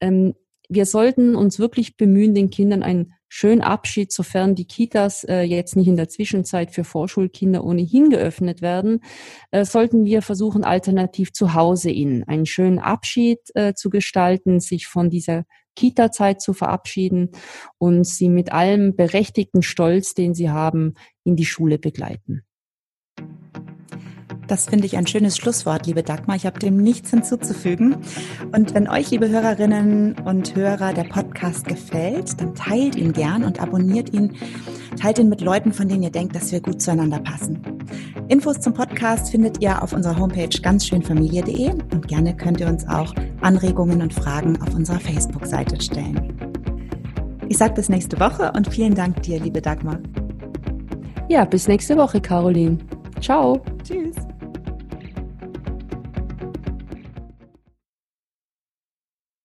Ähm, 0.00 0.34
wir 0.68 0.84
sollten 0.84 1.34
uns 1.34 1.58
wirklich 1.58 1.96
bemühen, 1.96 2.34
den 2.34 2.50
Kindern 2.50 2.82
einen 2.82 3.14
schönen 3.28 3.60
Abschied, 3.60 4.12
sofern 4.12 4.54
die 4.54 4.66
Kitas 4.66 5.24
äh, 5.24 5.42
jetzt 5.42 5.76
nicht 5.76 5.88
in 5.88 5.96
der 5.96 6.08
Zwischenzeit 6.08 6.70
für 6.70 6.84
Vorschulkinder 6.84 7.64
ohnehin 7.64 8.10
geöffnet 8.10 8.62
werden, 8.62 9.02
äh, 9.50 9.64
sollten 9.64 10.04
wir 10.04 10.22
versuchen, 10.22 10.64
alternativ 10.64 11.32
zu 11.32 11.54
Hause 11.54 11.90
ihnen 11.90 12.24
einen 12.24 12.46
schönen 12.46 12.78
Abschied 12.78 13.40
äh, 13.54 13.74
zu 13.74 13.90
gestalten, 13.90 14.60
sich 14.60 14.86
von 14.86 15.10
dieser 15.10 15.44
Kita-Zeit 15.76 16.40
zu 16.40 16.54
verabschieden 16.54 17.30
und 17.78 18.04
sie 18.04 18.28
mit 18.28 18.52
allem 18.52 18.96
berechtigten 18.96 19.62
Stolz, 19.62 20.14
den 20.14 20.34
sie 20.34 20.50
haben, 20.50 20.94
in 21.24 21.36
die 21.36 21.44
Schule 21.44 21.78
begleiten. 21.78 22.42
Das 24.48 24.64
finde 24.64 24.86
ich 24.86 24.96
ein 24.96 25.06
schönes 25.06 25.36
Schlusswort, 25.36 25.86
liebe 25.86 26.02
Dagmar. 26.02 26.34
Ich 26.34 26.46
habe 26.46 26.58
dem 26.58 26.78
nichts 26.78 27.10
hinzuzufügen. 27.10 27.98
Und 28.56 28.74
wenn 28.74 28.88
euch, 28.88 29.10
liebe 29.10 29.28
Hörerinnen 29.28 30.16
und 30.24 30.56
Hörer, 30.56 30.94
der 30.94 31.04
Podcast 31.04 31.68
gefällt, 31.68 32.40
dann 32.40 32.54
teilt 32.54 32.96
ihn 32.96 33.12
gern 33.12 33.44
und 33.44 33.60
abonniert 33.60 34.14
ihn. 34.14 34.32
Teilt 34.98 35.18
ihn 35.18 35.28
mit 35.28 35.42
Leuten, 35.42 35.74
von 35.74 35.86
denen 35.86 36.02
ihr 36.02 36.10
denkt, 36.10 36.34
dass 36.34 36.50
wir 36.50 36.62
gut 36.62 36.80
zueinander 36.80 37.18
passen. 37.18 37.60
Infos 38.28 38.58
zum 38.58 38.72
Podcast 38.72 39.30
findet 39.30 39.60
ihr 39.60 39.82
auf 39.82 39.92
unserer 39.92 40.18
Homepage 40.18 40.48
ganzschönfamilie.de 40.48 41.70
und 41.70 42.08
gerne 42.08 42.34
könnt 42.34 42.60
ihr 42.60 42.68
uns 42.68 42.88
auch 42.88 43.14
Anregungen 43.42 44.00
und 44.00 44.14
Fragen 44.14 44.60
auf 44.62 44.74
unserer 44.74 44.98
Facebook-Seite 44.98 45.78
stellen. 45.78 46.38
Ich 47.48 47.58
sage 47.58 47.74
bis 47.74 47.90
nächste 47.90 48.18
Woche 48.18 48.50
und 48.56 48.72
vielen 48.72 48.94
Dank 48.94 49.22
dir, 49.22 49.40
liebe 49.40 49.60
Dagmar. 49.60 49.98
Ja, 51.28 51.44
bis 51.44 51.68
nächste 51.68 51.98
Woche, 51.98 52.18
Caroline. 52.22 52.78
Ciao. 53.20 53.60
Tschüss. 53.84 54.16